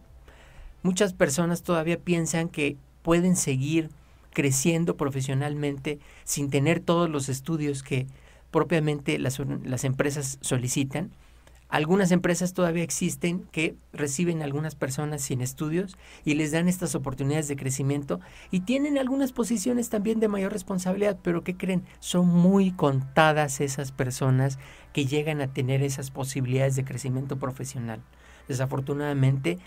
Muchas 0.83 1.13
personas 1.13 1.63
todavía 1.63 1.99
piensan 1.99 2.49
que 2.49 2.77
pueden 3.03 3.35
seguir 3.35 3.91
creciendo 4.33 4.97
profesionalmente 4.97 5.99
sin 6.25 6.49
tener 6.49 6.81
todos 6.81 7.11
los 7.11 7.29
estudios 7.29 7.83
que 7.83 8.07
propiamente 8.51 9.19
las, 9.19 9.41
las 9.65 9.85
empresas 9.85 10.39
solicitan. 10.41 11.11
Algunas 11.70 12.11
empresas 12.11 12.52
todavía 12.52 12.83
existen 12.83 13.46
que 13.52 13.76
reciben 13.92 14.42
a 14.42 14.44
algunas 14.44 14.74
personas 14.74 15.22
sin 15.22 15.40
estudios 15.40 15.96
y 16.24 16.35
les 16.35 16.50
dan 16.50 16.68
estas 16.68 16.96
oportunidades 16.96 17.46
de 17.46 17.54
crecimiento 17.54 18.18
y 18.50 18.61
tienen 18.61 18.98
algunas 18.98 19.30
posiciones 19.33 19.88
también 19.88 20.18
de 20.18 20.26
mayor 20.26 20.52
responsabilidad, 20.52 21.18
pero 21.22 21.44
¿qué 21.44 21.56
creen? 21.56 21.85
Son 22.00 22.26
muy 22.26 22.72
contadas 22.72 23.61
esas 23.61 23.92
personas 23.92 24.59
que 24.92 25.06
llegan 25.06 25.40
a 25.40 25.52
tener 25.52 25.83
esas 25.83 26.11
posibilidades 26.11 26.74
de 26.74 26.85
crecimiento 26.85 27.38
profesional. 27.38 28.00
Desafortunadamente, 28.48 29.59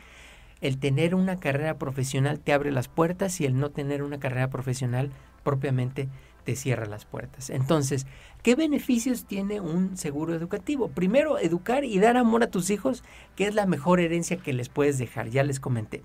el 0.60 0.80
tener 0.80 1.16
una 1.16 1.38
carrera 1.38 1.78
profesional 1.78 2.42
te 2.42 2.52
abre 2.52 2.72
las 2.74 2.90
puertas 2.90 3.40
y 3.40 3.46
el 3.46 3.58
no 3.58 3.70
tener 3.70 4.04
una 4.04 4.20
carrera 4.20 4.50
profesional 4.50 5.10
propiamente 5.44 6.10
te 6.44 6.56
cierra 6.56 6.86
las 6.86 7.06
puertas. 7.06 7.50
Entonces, 7.50 8.06
¿qué 8.42 8.56
beneficios 8.56 9.26
tiene 9.26 9.60
un 9.60 9.98
seguro 9.98 10.34
educativo? 10.34 10.90
Primero, 10.90 11.40
educar 11.40 11.84
y 11.86 12.00
dar 12.00 12.18
amor 12.18 12.44
a 12.44 12.52
tus 12.52 12.70
hijos, 12.70 13.04
que 13.36 13.48
es 13.48 13.56
la 13.56 13.66
mejor 13.66 14.00
herencia 14.00 14.38
que 14.38 14.54
les 14.54 14.70
puedes 14.70 14.98
dejar, 14.98 15.30
ya 15.30 15.44
les 15.44 15.60
comenté. 15.60 16.02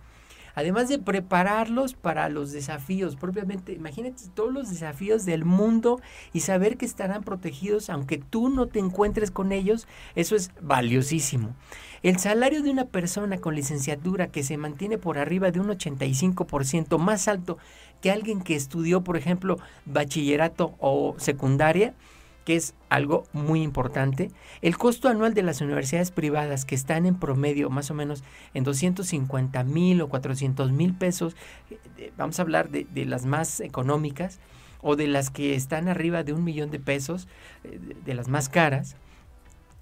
Además 0.58 0.88
de 0.88 0.98
prepararlos 0.98 1.94
para 1.94 2.28
los 2.28 2.50
desafíos, 2.50 3.14
propiamente, 3.14 3.74
imagínate 3.74 4.24
todos 4.34 4.52
los 4.52 4.70
desafíos 4.70 5.24
del 5.24 5.44
mundo 5.44 6.00
y 6.32 6.40
saber 6.40 6.76
que 6.76 6.84
estarán 6.84 7.22
protegidos 7.22 7.90
aunque 7.90 8.18
tú 8.18 8.48
no 8.48 8.66
te 8.66 8.80
encuentres 8.80 9.30
con 9.30 9.52
ellos, 9.52 9.86
eso 10.16 10.34
es 10.34 10.50
valiosísimo. 10.60 11.54
El 12.02 12.18
salario 12.18 12.62
de 12.62 12.70
una 12.70 12.84
persona 12.84 13.38
con 13.38 13.54
licenciatura 13.54 14.28
que 14.28 14.42
se 14.42 14.56
mantiene 14.56 14.98
por 14.98 15.18
arriba 15.18 15.50
de 15.50 15.60
un 15.60 15.68
85% 15.68 16.98
más 16.98 17.26
alto 17.26 17.58
que 18.00 18.10
alguien 18.10 18.40
que 18.40 18.54
estudió, 18.54 19.02
por 19.02 19.16
ejemplo, 19.16 19.58
bachillerato 19.84 20.74
o 20.78 21.16
secundaria, 21.18 21.94
que 22.44 22.56
es 22.56 22.74
algo 22.88 23.24
muy 23.32 23.62
importante. 23.62 24.30
El 24.62 24.78
costo 24.78 25.08
anual 25.08 25.34
de 25.34 25.42
las 25.42 25.60
universidades 25.60 26.10
privadas, 26.10 26.64
que 26.64 26.74
están 26.74 27.04
en 27.04 27.18
promedio 27.18 27.68
más 27.68 27.90
o 27.90 27.94
menos 27.94 28.24
en 28.54 28.64
250 28.64 29.64
mil 29.64 30.00
o 30.00 30.08
400 30.08 30.72
mil 30.72 30.94
pesos, 30.94 31.36
eh, 31.98 32.12
vamos 32.16 32.38
a 32.38 32.42
hablar 32.42 32.70
de, 32.70 32.86
las 33.04 33.26
más 33.26 33.60
económicas, 33.60 34.38
o 34.80 34.96
de 34.96 35.08
las 35.08 35.28
que 35.28 35.56
están 35.56 35.88
arriba 35.88 36.22
de 36.22 36.32
un 36.32 36.44
millón 36.44 36.70
de 36.70 36.78
pesos, 36.78 37.28
eh, 37.64 37.78
de 38.02 38.14
las 38.14 38.28
más 38.28 38.48
caras. 38.48 38.96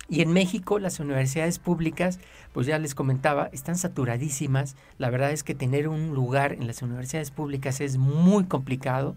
Y 0.09 0.21
en 0.21 0.33
México 0.33 0.79
las 0.79 1.01
universidades 1.01 1.59
públicas, 1.59 2.21
pues 2.53 2.67
ya 2.67 2.79
les 2.79 2.95
comentaba, 2.95 3.51
están 3.53 3.77
saturadísimas. 3.77 4.77
La 4.99 5.11
verdad 5.11 5.33
es 5.33 5.43
que 5.43 5.55
tener 5.55 5.89
un 5.89 6.15
lugar 6.15 6.53
en 6.53 6.67
las 6.67 6.83
universidades 6.83 7.31
públicas 7.31 7.81
es 7.81 7.99
muy 7.99 8.45
complicado 8.45 9.17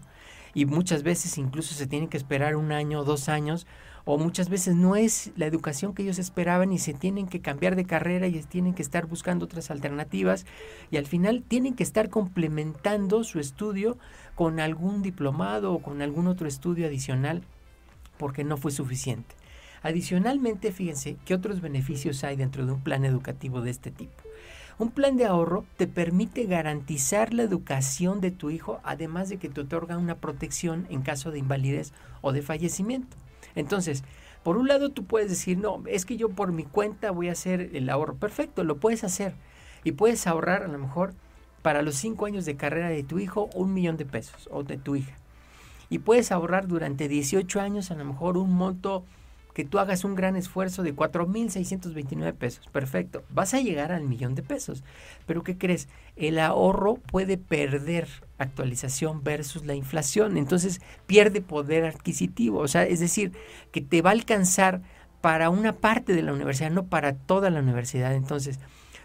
y 0.52 0.66
muchas 0.66 1.02
veces 1.02 1.38
incluso 1.38 1.74
se 1.74 1.86
tienen 1.86 2.08
que 2.08 2.16
esperar 2.16 2.56
un 2.56 2.72
año 2.72 3.04
dos 3.04 3.28
años 3.28 3.66
o 4.04 4.18
muchas 4.18 4.48
veces 4.48 4.74
no 4.74 4.96
es 4.96 5.30
la 5.36 5.46
educación 5.46 5.94
que 5.94 6.02
ellos 6.02 6.18
esperaban 6.18 6.72
y 6.72 6.78
se 6.78 6.94
tienen 6.94 7.28
que 7.28 7.40
cambiar 7.40 7.76
de 7.76 7.84
carrera 7.84 8.26
y 8.26 8.42
tienen 8.42 8.74
que 8.74 8.82
estar 8.82 9.06
buscando 9.06 9.44
otras 9.44 9.70
alternativas 9.70 10.46
y 10.90 10.96
al 10.96 11.06
final 11.06 11.44
tienen 11.46 11.74
que 11.74 11.82
estar 11.82 12.08
complementando 12.08 13.22
su 13.24 13.38
estudio 13.38 13.98
con 14.34 14.58
algún 14.58 15.02
diplomado 15.02 15.72
o 15.72 15.80
con 15.80 16.02
algún 16.02 16.26
otro 16.26 16.48
estudio 16.48 16.86
adicional 16.86 17.42
porque 18.18 18.42
no 18.42 18.56
fue 18.56 18.70
suficiente. 18.70 19.39
Adicionalmente, 19.82 20.72
fíjense 20.72 21.16
qué 21.24 21.34
otros 21.34 21.60
beneficios 21.60 22.22
hay 22.24 22.36
dentro 22.36 22.66
de 22.66 22.72
un 22.72 22.82
plan 22.82 23.04
educativo 23.04 23.62
de 23.62 23.70
este 23.70 23.90
tipo. 23.90 24.12
Un 24.78 24.90
plan 24.90 25.16
de 25.16 25.26
ahorro 25.26 25.64
te 25.76 25.86
permite 25.86 26.44
garantizar 26.44 27.34
la 27.34 27.42
educación 27.42 28.20
de 28.20 28.30
tu 28.30 28.50
hijo, 28.50 28.80
además 28.82 29.28
de 29.28 29.36
que 29.36 29.48
te 29.48 29.60
otorga 29.60 29.98
una 29.98 30.14
protección 30.14 30.86
en 30.88 31.02
caso 31.02 31.30
de 31.30 31.38
invalidez 31.38 31.92
o 32.22 32.32
de 32.32 32.42
fallecimiento. 32.42 33.16
Entonces, 33.54 34.04
por 34.42 34.56
un 34.56 34.68
lado 34.68 34.88
tú 34.88 35.04
puedes 35.04 35.28
decir, 35.28 35.58
no, 35.58 35.82
es 35.86 36.06
que 36.06 36.16
yo 36.16 36.30
por 36.30 36.52
mi 36.52 36.64
cuenta 36.64 37.10
voy 37.10 37.28
a 37.28 37.32
hacer 37.32 37.70
el 37.74 37.90
ahorro. 37.90 38.14
Perfecto, 38.14 38.64
lo 38.64 38.78
puedes 38.78 39.04
hacer. 39.04 39.34
Y 39.84 39.92
puedes 39.92 40.26
ahorrar 40.26 40.62
a 40.62 40.68
lo 40.68 40.78
mejor 40.78 41.12
para 41.60 41.82
los 41.82 41.96
cinco 41.96 42.26
años 42.26 42.46
de 42.46 42.56
carrera 42.56 42.88
de 42.88 43.02
tu 43.02 43.18
hijo 43.18 43.50
un 43.54 43.74
millón 43.74 43.98
de 43.98 44.06
pesos 44.06 44.48
o 44.50 44.62
de 44.62 44.78
tu 44.78 44.96
hija. 44.96 45.14
Y 45.90 45.98
puedes 45.98 46.32
ahorrar 46.32 46.68
durante 46.68 47.08
18 47.08 47.60
años 47.60 47.90
a 47.90 47.96
lo 47.96 48.04
mejor 48.04 48.38
un 48.38 48.52
monto 48.52 49.04
que 49.60 49.66
tú 49.66 49.78
hagas 49.78 50.04
un 50.04 50.14
gran 50.14 50.36
esfuerzo 50.36 50.82
de 50.82 50.96
4.629 50.96 52.32
pesos. 52.32 52.66
Perfecto. 52.72 53.24
Vas 53.28 53.52
a 53.52 53.60
llegar 53.60 53.92
al 53.92 54.04
millón 54.04 54.34
de 54.34 54.42
pesos. 54.42 54.82
Pero 55.26 55.42
¿qué 55.42 55.58
crees? 55.58 55.86
El 56.16 56.38
ahorro 56.38 56.94
puede 56.94 57.36
perder 57.36 58.08
actualización 58.38 59.22
versus 59.22 59.66
la 59.66 59.74
inflación. 59.74 60.38
Entonces 60.38 60.80
pierde 61.06 61.42
poder 61.42 61.84
adquisitivo. 61.84 62.60
O 62.60 62.68
sea, 62.68 62.84
es 62.84 63.00
decir, 63.00 63.32
que 63.70 63.82
te 63.82 64.00
va 64.00 64.08
a 64.08 64.12
alcanzar 64.14 64.80
para 65.20 65.50
una 65.50 65.74
parte 65.74 66.14
de 66.14 66.22
la 66.22 66.32
universidad, 66.32 66.70
no 66.70 66.86
para 66.86 67.12
toda 67.12 67.50
la 67.50 67.60
universidad. 67.60 68.14
Entonces, 68.14 68.60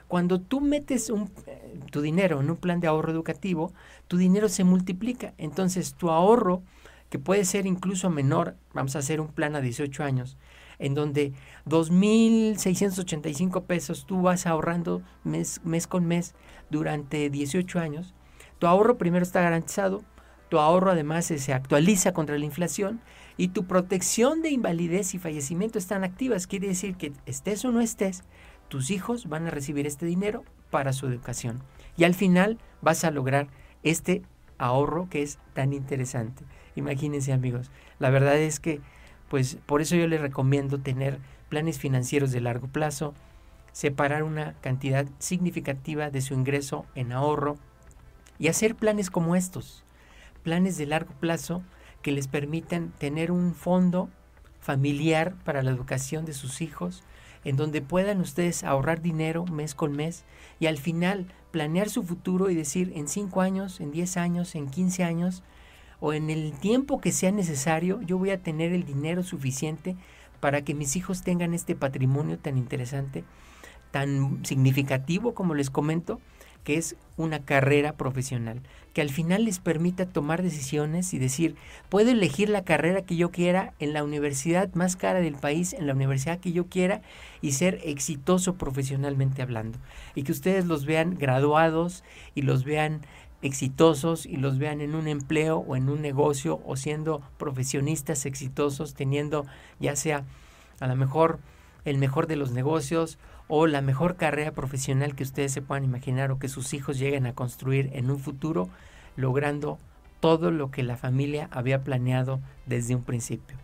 cuando 0.08 0.40
tú 0.40 0.62
metes 0.62 1.10
un, 1.10 1.30
eh, 1.48 1.80
tu 1.92 2.00
dinero 2.00 2.40
en 2.40 2.50
un 2.50 2.56
plan 2.56 2.80
de 2.80 2.88
ahorro 2.88 3.12
educativo, 3.12 3.74
tu 4.08 4.16
dinero 4.16 4.48
se 4.48 4.64
multiplica. 4.64 5.34
Entonces, 5.38 5.96
tu 5.96 6.12
ahorro 6.12 6.62
que 7.10 7.20
puede 7.20 7.46
ser 7.46 7.66
incluso 7.66 8.10
menor, 8.10 8.56
vamos 8.74 8.96
a 8.96 9.00
hacer 9.00 9.22
un 9.22 9.28
plan 9.28 9.56
a 9.56 9.62
18 9.62 10.04
años, 10.04 10.38
en 10.80 10.94
donde 10.94 11.34
2.685 11.66 13.64
pesos 13.64 14.06
tú 14.06 14.22
vas 14.22 14.46
ahorrando 14.46 15.02
mes, 15.24 15.62
mes 15.64 15.88
con 15.88 16.06
mes 16.06 16.36
durante 16.70 17.30
18 17.30 17.80
años, 17.80 18.14
tu 18.60 18.68
ahorro 18.68 18.98
primero 18.98 19.24
está 19.24 19.42
garantizado, 19.42 20.04
tu 20.50 20.60
ahorro 20.60 20.92
además 20.92 21.26
se 21.26 21.54
actualiza 21.54 22.14
contra 22.14 22.38
la 22.38 22.46
inflación 22.46 23.02
y 23.38 23.50
tu 23.50 23.66
protección 23.66 24.42
de 24.42 24.52
invalidez 24.52 25.14
y 25.14 25.20
fallecimiento 25.20 25.78
están 25.78 26.04
activas. 26.04 26.48
Quiere 26.48 26.68
decir 26.68 26.96
que 26.96 27.14
estés 27.26 27.66
o 27.66 27.72
no 27.72 27.82
estés, 27.82 28.24
tus 28.70 28.92
hijos 28.92 29.28
van 29.28 29.48
a 29.48 29.52
recibir 29.52 29.86
este 29.88 30.06
dinero 30.06 30.44
para 30.70 30.94
su 30.94 31.08
educación. 31.08 31.62
Y 31.98 32.04
al 32.04 32.14
final 32.14 32.60
vas 32.82 33.04
a 33.04 33.12
lograr 33.12 33.48
este 33.84 34.24
ahorro 34.58 35.08
que 35.10 35.22
es 35.22 35.40
tan 35.54 35.74
interesante. 35.74 36.44
Imagínense 36.76 37.34
amigos, 37.34 37.72
la 38.00 38.10
verdad 38.10 38.38
es 38.38 38.60
que 38.60 38.82
pues 39.30 39.58
por 39.66 39.82
eso 39.82 39.96
yo 39.96 40.08
les 40.08 40.22
recomiendo 40.22 40.80
tener 40.80 41.20
planes 41.50 41.80
financieros 41.80 42.32
de 42.32 42.42
largo 42.42 42.68
plazo, 42.68 43.14
separar 43.72 44.24
una 44.24 44.54
cantidad 44.62 45.06
significativa 45.20 46.10
de 46.10 46.22
su 46.22 46.34
ingreso 46.34 46.86
en 46.96 47.12
ahorro 47.12 47.58
y 48.40 48.48
hacer 48.48 48.76
planes 48.76 49.10
como 49.10 49.36
estos, 49.36 49.84
planes 50.44 50.78
de 50.78 50.86
largo 50.86 51.14
plazo 51.14 51.64
que 52.02 52.12
les 52.12 52.28
permitan 52.28 52.92
tener 52.98 53.32
un 53.32 53.56
fondo 53.56 54.10
familiar 54.60 55.36
para 55.44 55.64
la 55.64 55.72
educación 55.72 56.26
de 56.26 56.34
sus 56.34 56.62
hijos, 56.62 57.04
en 57.46 57.56
donde 57.56 57.82
puedan 57.82 58.20
ustedes 58.20 58.64
ahorrar 58.64 59.02
dinero 59.02 59.46
mes 59.46 59.74
con 59.76 59.94
mes 59.94 60.26
y 60.60 60.66
al 60.66 60.78
final 60.78 61.28
planear 61.52 61.90
su 61.90 62.04
futuro 62.04 62.50
y 62.50 62.56
decir 62.56 62.92
en 62.96 63.08
5 63.08 63.40
años, 63.40 63.80
en 63.80 63.92
10 63.92 64.18
años, 64.18 64.56
en 64.56 64.68
15 64.68 65.04
años, 65.06 65.44
o 66.02 66.12
en 66.12 66.30
el 66.30 66.52
tiempo 66.60 67.00
que 67.00 67.12
sea 67.12 67.32
necesario, 67.32 68.02
yo 68.02 68.18
voy 68.18 68.32
a 68.32 68.42
tener 68.42 68.74
el 68.74 68.84
dinero 68.84 69.24
suficiente 69.24 69.96
para 70.40 70.64
que 70.64 70.74
mis 70.74 70.96
hijos 70.96 71.24
tengan 71.24 71.54
este 71.54 71.76
patrimonio 71.76 72.38
tan 72.38 72.58
interesante, 72.58 73.24
tan 73.92 74.46
significativo 74.46 75.34
como 75.34 75.54
les 75.56 75.70
comento, 75.70 76.20
que 76.64 76.78
es 76.78 76.98
una 77.16 77.46
carrera 77.46 77.94
profesional, 77.94 78.62
que 78.96 79.02
al 79.02 79.10
final 79.10 79.44
les 79.44 79.60
permita 79.60 80.06
tomar 80.06 80.42
decisiones 80.42 81.14
y 81.14 81.20
decir, 81.20 81.58
puedo 81.90 82.12
elegir 82.12 82.48
la 82.48 82.64
carrera 82.64 83.02
que 83.02 83.18
yo 83.18 83.30
quiera 83.30 83.74
en 83.80 83.92
la 83.92 84.06
universidad 84.06 84.74
más 84.74 84.96
cara 84.96 85.20
del 85.20 85.36
país, 85.36 85.74
en 85.74 85.86
la 85.86 85.94
universidad 85.94 86.40
que 86.40 86.54
yo 86.54 86.68
quiera 86.68 87.02
y 87.42 87.52
ser 87.52 87.82
exitoso 87.84 88.56
profesionalmente 88.56 89.42
hablando. 89.42 89.80
Y 90.16 90.24
que 90.24 90.32
ustedes 90.32 90.64
los 90.64 90.86
vean 90.86 91.18
graduados 91.18 92.06
y 92.36 92.44
los 92.44 92.64
vean 92.64 93.02
exitosos 93.42 94.26
y 94.26 94.38
los 94.38 94.60
vean 94.60 94.80
en 94.80 94.96
un 94.96 95.10
empleo 95.10 95.58
o 95.58 95.76
en 95.76 95.90
un 95.90 96.02
negocio 96.02 96.62
o 96.66 96.78
siendo 96.78 97.22
profesionistas 97.38 98.26
exitosos, 98.26 98.94
teniendo 98.94 99.46
ya 99.78 99.98
sea 99.98 100.24
a 100.80 100.88
lo 100.88 100.96
mejor 100.96 101.40
el 101.84 101.98
mejor 101.98 102.28
de 102.28 102.38
los 102.38 102.52
negocios 102.52 103.18
o 103.48 103.68
la 103.68 103.82
mejor 103.82 104.16
carrera 104.16 104.52
profesional 104.52 105.16
que 105.16 105.24
ustedes 105.24 105.52
se 105.52 105.62
puedan 105.62 105.84
imaginar 105.84 106.32
o 106.32 106.40
que 106.40 106.50
sus 106.50 106.74
hijos 106.74 106.98
lleguen 106.98 107.26
a 107.26 107.34
construir 107.34 107.90
en 107.94 108.10
un 108.10 108.20
futuro, 108.20 108.70
logrando 109.16 109.78
todo 110.20 110.52
lo 110.52 110.72
que 110.72 110.84
la 110.84 110.98
familia 110.98 111.48
había 111.52 111.84
planeado 111.84 112.40
desde 112.66 112.96
un 112.96 113.04
principio. 113.04 113.58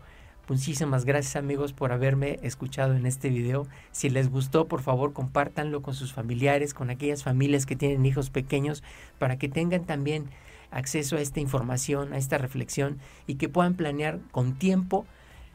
Muchísimas 0.47 1.05
gracias 1.05 1.37
amigos 1.37 1.71
por 1.71 1.93
haberme 1.93 2.37
escuchado 2.41 2.95
en 2.95 3.05
este 3.05 3.29
video. 3.29 3.67
Si 3.91 4.09
les 4.09 4.29
gustó, 4.29 4.67
por 4.67 4.81
favor 4.81 5.13
compártanlo 5.13 5.81
con 5.81 5.93
sus 5.93 6.13
familiares, 6.13 6.73
con 6.73 6.89
aquellas 6.89 7.23
familias 7.23 7.65
que 7.65 7.75
tienen 7.75 8.05
hijos 8.05 8.29
pequeños, 8.29 8.83
para 9.17 9.37
que 9.37 9.47
tengan 9.47 9.85
también 9.85 10.25
acceso 10.69 11.15
a 11.15 11.21
esta 11.21 11.39
información, 11.39 12.13
a 12.13 12.17
esta 12.17 12.37
reflexión 12.37 12.99
y 13.27 13.35
que 13.35 13.49
puedan 13.49 13.75
planear 13.75 14.19
con 14.31 14.53
tiempo 14.53 15.05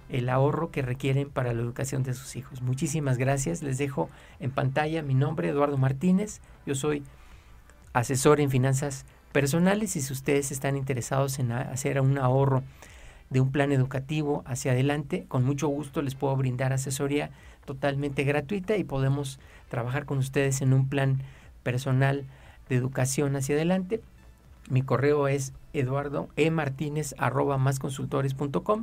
el 0.09 0.29
ahorro 0.29 0.71
que 0.71 0.83
requieren 0.83 1.31
para 1.31 1.53
la 1.53 1.61
educación 1.61 2.03
de 2.03 2.14
sus 2.14 2.37
hijos. 2.37 2.62
Muchísimas 2.62 3.19
gracias. 3.19 3.62
Les 3.62 3.79
dejo 3.79 4.09
en 4.40 4.51
pantalla 4.51 5.03
mi 5.03 5.14
nombre, 5.14 5.49
Eduardo 5.49 5.77
Martínez. 5.79 6.40
Yo 6.64 6.75
soy 6.75 7.03
asesor 7.92 8.40
en 8.40 8.51
finanzas 8.51 9.07
personales 9.33 9.97
y 9.97 10.01
si 10.01 10.12
ustedes 10.12 10.53
están 10.53 10.77
interesados 10.77 11.38
en 11.38 11.53
hacer 11.53 12.01
un 12.01 12.19
ahorro 12.19 12.62
de 13.31 13.40
un 13.40 13.51
plan 13.51 13.73
educativo 13.73 14.42
hacia 14.47 14.73
adelante, 14.73 15.25
con 15.29 15.45
mucho 15.45 15.69
gusto 15.69 16.03
les 16.03 16.14
puedo 16.14 16.37
brindar 16.37 16.73
asesoría 16.73 17.31
totalmente 17.64 18.25
gratuita 18.25 18.77
y 18.77 18.85
podemos 18.85 19.40
trabajar 19.69 20.07
con 20.07 20.19
ustedes 20.19 20.62
en 20.62 20.73
un 20.73 20.88
plan 20.88 21.23
personal 21.62 22.25
de 22.69 22.77
educación 22.77 23.35
hacia 23.37 23.57
adelante. 23.57 24.01
Mi 24.68 24.83
correo 24.83 25.29
es 25.29 25.52
eduardo 25.72 26.29
e 26.37 26.50
martínez 26.50 27.14
arroba 27.18 27.59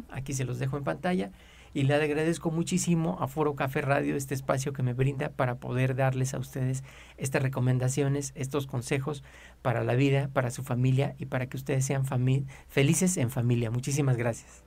Aquí 0.10 0.34
se 0.34 0.46
los 0.46 0.60
dejo 0.60 0.78
en 0.78 0.84
pantalla. 0.84 1.32
y 1.74 1.84
le 1.84 1.96
agradezco 1.96 2.52
muchísimo 2.52 3.18
a 3.20 3.28
Foro 3.28 3.56
Café 3.56 3.82
Radio 3.82 4.16
este 4.16 4.36
espacio 4.36 4.74
que 4.74 4.84
me 4.84 4.94
brinda 4.94 5.30
para 5.30 5.56
poder 5.56 5.96
darles 5.96 6.34
a 6.34 6.40
ustedes 6.40 6.84
estas 7.18 7.42
recomendaciones, 7.42 8.32
estos 8.36 8.68
consejos 8.68 9.24
para 9.62 9.84
la 9.84 9.96
vida, 9.96 10.30
para 10.34 10.52
su 10.52 10.64
familia 10.64 11.16
y 11.18 11.26
para 11.26 11.48
que 11.48 11.58
ustedes 11.58 11.84
sean 11.84 12.06
felices 12.68 13.18
en 13.18 13.32
familia. 13.32 13.72
Muchísimas 13.72 14.18
gracias. 14.18 14.63